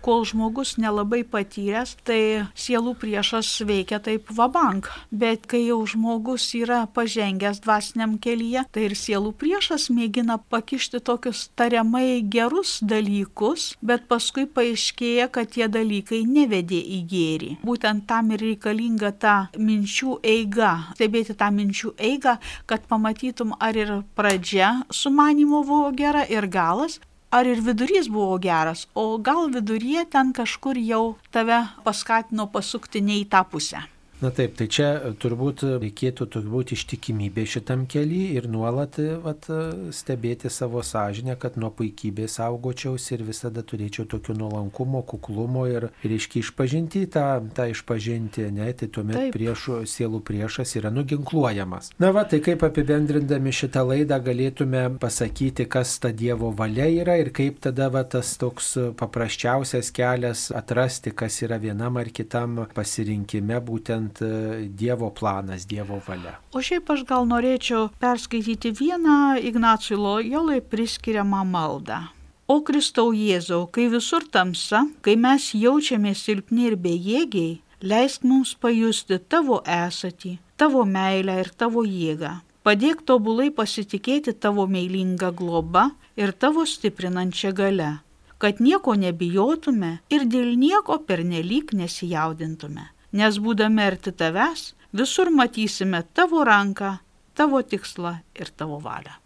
kol 0.00 0.24
žmogus 0.24 0.76
nelabai 0.78 1.20
patyręs, 1.26 1.96
tai 2.06 2.46
sielų 2.56 2.94
priešas 3.00 3.48
veikia 3.68 3.98
taip 4.02 4.30
vabank. 4.34 4.88
Bet 5.10 5.46
kai 5.50 5.64
jau 5.66 5.80
žmogus 5.90 6.46
yra 6.56 6.84
pažengęs 6.94 7.60
dvasiniam 7.64 8.16
kelyje, 8.22 8.64
tai 8.72 8.86
ir 8.88 8.94
sielų 8.98 9.34
priešas 9.38 9.88
mėgina 9.94 10.38
pakišti 10.38 11.02
tokius 11.04 11.48
tariamai 11.58 12.22
gerus 12.22 12.78
dalykus, 12.80 13.74
bet 13.82 14.06
paskui 14.10 14.46
paaiškėja, 14.46 15.28
kad 15.34 15.52
tie 15.56 15.68
dalykai 15.68 16.22
nevedė 16.28 16.78
į 16.78 17.00
gėrį. 17.12 17.50
Būtent 17.66 18.06
tam 18.08 18.32
ir 18.32 18.44
reikalinga 18.46 19.12
ta 19.18 19.36
minčių 19.58 20.20
eiga, 20.22 20.72
stebėti 20.96 21.36
tą 21.38 21.50
minčių 21.54 21.94
eigą, 21.98 22.38
kad 22.70 22.86
pamatytum, 22.88 23.56
ar 23.60 23.76
ir 23.76 23.92
pradžia 24.16 24.72
sumanimo 24.94 25.64
buvo 25.66 25.90
gera 25.96 26.24
ir 26.24 26.46
galas, 26.48 27.00
ar 27.30 27.46
ir 27.46 27.60
vidurys 27.64 28.08
buvo 28.08 28.38
geras, 28.40 28.86
o 28.94 29.18
gal 29.18 29.50
viduryje 29.52 30.06
ten 30.12 30.32
kažkur 30.32 30.78
jau 30.80 31.16
tave 31.30 31.60
paskatino 31.84 32.48
pasukti 32.52 33.04
ne 33.04 33.20
į 33.22 33.28
tą 33.32 33.44
pusę. 33.50 33.84
Na 34.18 34.32
taip, 34.34 34.56
tai 34.58 34.66
čia 34.66 34.86
turbūt 35.22 35.62
reikėtų 35.78 36.26
turbūt 36.34 36.72
ištikimybė 36.74 37.44
šitam 37.46 37.84
keliui 37.86 38.32
ir 38.34 38.48
nuolat 38.50 38.96
vat, 39.22 39.46
stebėti 39.94 40.50
savo 40.50 40.82
sąžinę, 40.82 41.36
kad 41.38 41.54
nuo 41.60 41.70
puikybės 41.70 42.40
saugočiausi 42.40 43.14
ir 43.14 43.22
visada 43.28 43.62
turėčiau 43.62 44.08
tokio 44.10 44.34
nuolankumo, 44.34 45.04
kuklumo 45.06 45.68
ir, 45.70 45.86
iški 46.02 46.42
išpažinti 46.42 47.04
tą, 47.14 47.26
tą 47.54 47.68
išpažinti, 47.70 48.48
ne, 48.56 48.66
tai 48.74 48.88
tuomet 48.90 49.20
taip. 49.20 49.36
priešų, 49.36 49.78
sielų 49.86 50.20
priešas 50.26 50.74
yra 50.80 50.90
nuginkluojamas. 50.90 51.92
Na 52.02 52.10
va, 52.16 52.26
tai 52.26 52.42
kaip 52.42 52.66
apibendrindami 52.66 53.54
šitą 53.54 53.86
laidą 53.86 54.18
galėtume 54.26 54.82
pasakyti, 54.98 55.68
kas 55.70 55.94
ta 56.02 56.10
Dievo 56.10 56.50
valia 56.58 56.88
yra 56.90 57.20
ir 57.22 57.30
kaip 57.30 57.62
tada 57.68 57.86
va, 57.94 58.02
tas 58.02 58.34
toks 58.40 58.74
paprasčiausias 58.98 59.94
kelias 59.94 60.48
atrasti, 60.50 61.14
kas 61.14 61.38
yra 61.46 61.62
vienam 61.62 62.02
ar 62.02 62.10
kitam 62.10 62.64
pasirinkime 62.74 63.62
būtent 63.62 64.07
būtent 64.08 64.22
e, 64.22 64.68
Dievo 64.68 65.10
planas, 65.10 65.66
Dievo 65.66 66.00
valia. 66.06 66.38
O 66.52 66.60
šiaip 66.60 66.90
aš 66.90 67.04
gal 67.04 67.26
norėčiau 67.26 67.90
perskaityti 68.00 68.72
vieną 68.72 69.38
Ignacijui 69.40 69.98
Lojolai 69.98 70.60
priskiriamą 70.60 71.44
maldą. 71.44 72.08
O 72.48 72.62
Kristau 72.62 73.12
Jėzau, 73.12 73.68
kai 73.70 73.88
visur 73.88 74.24
tamsa, 74.24 74.86
kai 75.02 75.16
mes 75.16 75.52
jaučiame 75.52 76.14
silpni 76.14 76.70
ir 76.70 76.76
bejėgiai, 76.76 77.60
leisk 77.82 78.24
mums 78.24 78.54
pajusti 78.54 79.18
tavo 79.28 79.62
esatį, 79.62 80.38
tavo 80.56 80.84
meilę 80.84 81.40
ir 81.40 81.50
tavo 81.52 81.84
jėgą. 81.84 82.40
Padėk 82.64 83.04
tobulai 83.04 83.50
pasitikėti 83.50 84.32
tavo 84.32 84.66
meilingą 84.66 85.32
globą 85.32 85.90
ir 86.16 86.32
tavo 86.32 86.64
stiprinančią 86.66 87.52
galę, 87.52 87.98
kad 88.38 88.60
nieko 88.60 88.94
nebijotume 88.96 89.98
ir 90.10 90.24
dėl 90.24 90.56
nieko 90.56 90.98
pernelyg 91.04 91.72
nesijaudintume 91.72 92.88
nes 93.12 93.38
būdami 93.44 93.84
arti 93.84 94.12
tavęs, 94.12 94.72
visur 94.92 95.30
matysime 95.30 96.02
tavo 96.14 96.44
ranką, 96.44 96.98
tavo 97.34 97.62
tikslą 97.62 98.18
ir 98.34 98.52
tavo 98.56 98.80
valią 98.82 99.16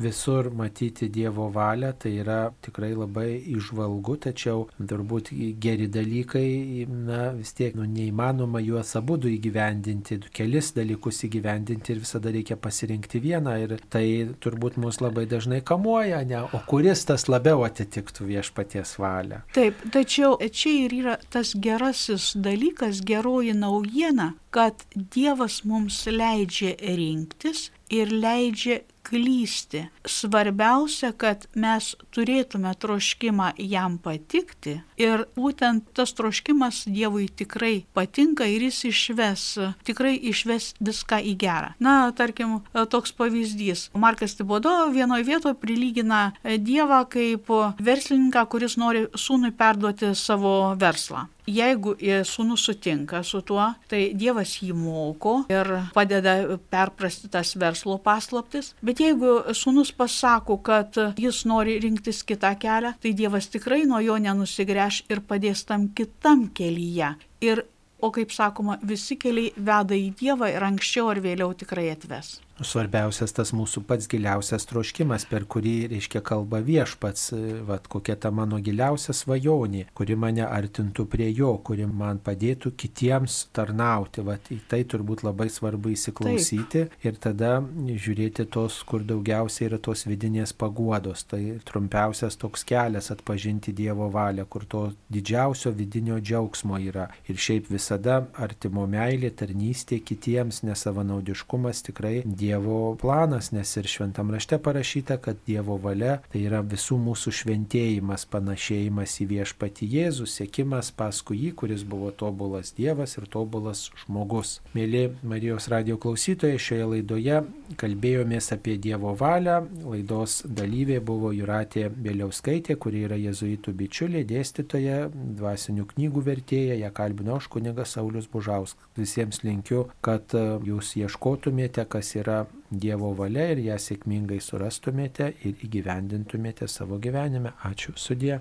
visur 0.00 0.50
matyti 0.56 1.08
Dievo 1.12 1.50
valią, 1.52 1.92
tai 1.98 2.14
yra 2.22 2.40
tikrai 2.64 2.92
labai 2.96 3.28
išvalgu, 3.54 4.16
tačiau 4.26 4.66
turbūt 4.78 5.30
geri 5.60 5.88
dalykai, 5.92 6.86
na 6.88 7.30
vis 7.36 7.52
tiek 7.56 7.76
nu, 7.78 7.86
neįmanoma 7.88 8.62
juos 8.64 8.94
abu 8.98 9.18
įgyvendinti, 9.30 10.20
kelis 10.36 10.72
dalykus 10.76 11.24
įgyvendinti 11.28 11.94
ir 11.94 12.02
visada 12.04 12.32
reikia 12.32 12.56
pasirinkti 12.56 13.20
vieną 13.22 13.56
ir 13.64 13.76
tai 13.92 14.04
turbūt 14.40 14.78
mus 14.80 15.00
labai 15.04 15.26
dažnai 15.30 15.60
kamuoja, 15.66 16.22
ne, 16.24 16.42
o 16.42 16.62
kuris 16.70 17.04
tas 17.08 17.28
labiau 17.28 17.64
atitiktų 17.68 18.28
viešpaties 18.30 18.96
valią. 19.00 19.42
Taip, 19.56 19.80
tačiau 19.92 20.38
čia 20.40 20.76
ir 20.86 20.96
yra 21.00 21.18
tas 21.32 21.52
gerasis 21.54 22.32
dalykas, 22.36 23.04
geroji 23.06 23.54
naujiena, 23.56 24.32
kad 24.50 24.86
Dievas 24.94 25.60
mums 25.64 26.02
leidžia 26.10 26.74
rinktis 26.80 27.68
ir 27.90 28.10
leidžia 28.14 28.80
klysti. 29.10 29.84
Svarbiausia, 30.06 31.10
kad 31.12 31.46
mes 31.58 31.92
turėtume 32.14 32.72
troškimą 32.80 33.52
jam 33.58 33.98
patikti 33.98 34.78
ir 35.00 35.26
būtent 35.36 35.90
tas 35.96 36.14
troškimas 36.16 36.84
Dievui 36.90 37.26
tikrai 37.28 37.84
patinka 37.96 38.46
ir 38.46 38.64
jis 38.68 38.80
išves, 38.90 39.44
tikrai 39.86 40.14
išves 40.30 40.72
viską 40.80 41.20
į 41.32 41.34
gerą. 41.40 41.74
Na, 41.82 41.96
tarkim, 42.16 42.60
toks 42.72 43.12
pavyzdys. 43.18 43.88
Markas 43.94 44.36
Tibodo 44.38 44.72
vienoje 44.94 45.26
vietoje 45.26 45.58
prilygina 45.58 46.30
Dievą 46.44 47.02
kaip 47.10 47.50
verslininką, 47.82 48.46
kuris 48.52 48.78
nori 48.80 49.06
sūnui 49.18 49.52
perduoti 49.56 50.14
savo 50.14 50.76
verslą. 50.80 51.26
Jeigu 51.50 51.96
sūnus 52.26 52.64
sutinka 52.68 53.22
su 53.26 53.40
tuo, 53.46 53.64
tai 53.90 54.10
Dievas 54.14 54.52
jį 54.62 54.74
moko 54.76 55.40
ir 55.50 55.70
padeda 55.94 56.36
perprasti 56.70 57.30
tas 57.32 57.54
verslo 57.58 57.98
paslaptis. 58.02 58.74
Bet 58.84 59.02
jeigu 59.02 59.54
sūnus 59.56 59.92
pasako, 59.96 60.60
kad 60.62 60.96
jis 61.18 61.42
nori 61.50 61.78
rinktis 61.82 62.22
kitą 62.26 62.54
kelią, 62.60 62.94
tai 63.02 63.14
Dievas 63.16 63.50
tikrai 63.50 63.82
nuo 63.88 64.00
jo 64.04 64.18
nenusigręš 64.20 65.04
ir 65.10 65.24
padės 65.26 65.64
tam 65.66 65.90
kitam 65.96 66.48
kelyje. 66.54 67.14
Ir, 67.44 67.64
o 68.00 68.12
kaip 68.14 68.32
sakoma, 68.32 68.78
visi 68.86 69.18
keliai 69.20 69.50
veda 69.56 69.96
į 69.96 70.12
Dievą 70.20 70.52
ir 70.54 70.64
anksčiau 70.70 71.10
ar 71.12 71.20
vėliau 71.24 71.54
tikrai 71.56 71.90
atves. 71.94 72.38
Svarbiausias 72.60 73.32
tas 73.32 73.54
mūsų 73.56 73.82
pats 73.88 74.08
giliausias 74.10 74.66
troškimas, 74.68 75.24
per 75.30 75.46
kurį, 75.48 75.88
reiškia, 75.94 76.20
kalba 76.24 76.60
viešpats, 76.64 77.30
vad 77.64 77.86
kokia 77.88 78.18
ta 78.20 78.28
mano 78.34 78.58
giliausia 78.60 79.14
svajonė, 79.16 79.86
kuri 79.96 80.16
mane 80.20 80.44
artintų 80.44 81.06
prie 81.08 81.30
jo, 81.32 81.54
kuri 81.64 81.86
man 81.88 82.20
padėtų 82.20 82.74
kitiems 82.76 83.46
tarnauti. 83.56 84.24
Vat 84.26 84.50
į 84.52 84.58
tai 84.68 84.82
turbūt 84.84 85.24
labai 85.24 85.48
svarbu 85.52 85.94
įsiklausyti 85.94 86.84
Taip. 86.84 86.98
ir 87.06 87.16
tada 87.22 87.52
žiūrėti 87.88 88.44
tos, 88.52 88.82
kur 88.84 89.06
daugiausiai 89.08 89.70
yra 89.70 89.80
tos 89.80 90.04
vidinės 90.08 90.52
paguodos. 90.52 91.24
Tai 91.30 91.40
trumpiausias 91.64 92.36
toks 92.40 92.66
kelias 92.68 93.08
atpažinti 93.14 93.72
Dievo 93.76 94.10
valią, 94.12 94.44
kur 94.50 94.68
to 94.68 94.84
didžiausio 95.08 95.72
vidinio 95.76 96.20
džiaugsmo 96.20 96.76
yra. 96.90 97.08
Ir 97.24 97.40
šiaip 97.40 97.72
visada 97.72 98.20
artimo 98.36 98.84
meilė, 98.90 99.32
tarnystė 99.32 100.02
kitiems, 100.04 100.60
nesavanaudiškumas 100.68 101.84
tikrai 101.88 102.20
Dievo 102.26 102.49
Dievo 102.50 102.96
planas, 103.00 103.52
nes 103.52 103.76
ir 103.76 103.86
šventam 103.86 104.30
rašte 104.34 104.58
parašyta, 104.58 105.16
kad 105.22 105.36
Dievo 105.46 105.76
valia 105.78 106.16
tai 106.32 106.40
yra 106.48 106.64
visų 106.66 106.96
mūsų 106.98 107.30
šventėjimas, 107.38 108.24
panašėjimas 108.32 109.12
į 109.22 109.26
viešpati 109.30 109.86
Jėzų, 109.86 110.26
sėkimas 110.26 110.88
paskui 110.98 111.38
jį, 111.44 111.50
kuris 111.60 111.84
buvo 111.86 112.10
tobulas 112.10 112.72
Dievas 112.74 113.14
ir 113.20 113.28
tobulas 113.30 113.84
žmogus. 114.02 114.56
Mėly 114.74 115.04
Marijos 115.22 115.68
radio 115.70 115.94
klausytojai, 116.02 116.58
šioje 116.58 116.88
laidoje 116.94 117.36
kalbėjomės 117.78 118.50
apie 118.56 118.74
Dievo 118.82 119.14
valią. 119.20 119.60
Laidos 119.84 120.40
dalyvė 120.42 120.98
buvo 121.06 121.30
Juratė 121.36 121.86
Vėliauskaitė, 121.94 122.74
kuri 122.82 123.04
yra 123.06 123.20
jezuitų 123.28 123.76
bičiulė, 123.84 124.24
dėstytoja, 124.26 125.04
dvasinių 125.38 125.86
knygų 125.94 126.26
vertėja, 126.32 126.80
ją 126.82 126.90
kalbino 126.98 127.38
aš 127.38 127.46
kunigas 127.54 127.94
Saulis 127.94 128.26
Bužauskas. 128.26 128.90
Visiems 128.98 129.44
linkiu, 129.46 129.86
kad 130.02 130.34
jūs 130.66 130.96
ieškotumėte, 130.98 131.86
kas 131.86 132.10
yra 132.40 132.46
Dievo 132.70 133.14
valia 133.14 133.50
ir 133.52 133.58
ją 133.64 133.76
sėkmingai 133.78 134.40
surastumėte 134.40 135.32
ir 135.44 135.54
įgyvendintumėte 135.66 136.68
savo 136.68 136.98
gyvenime. 136.98 137.52
Ačiū 137.64 137.92
sudė. 137.96 138.40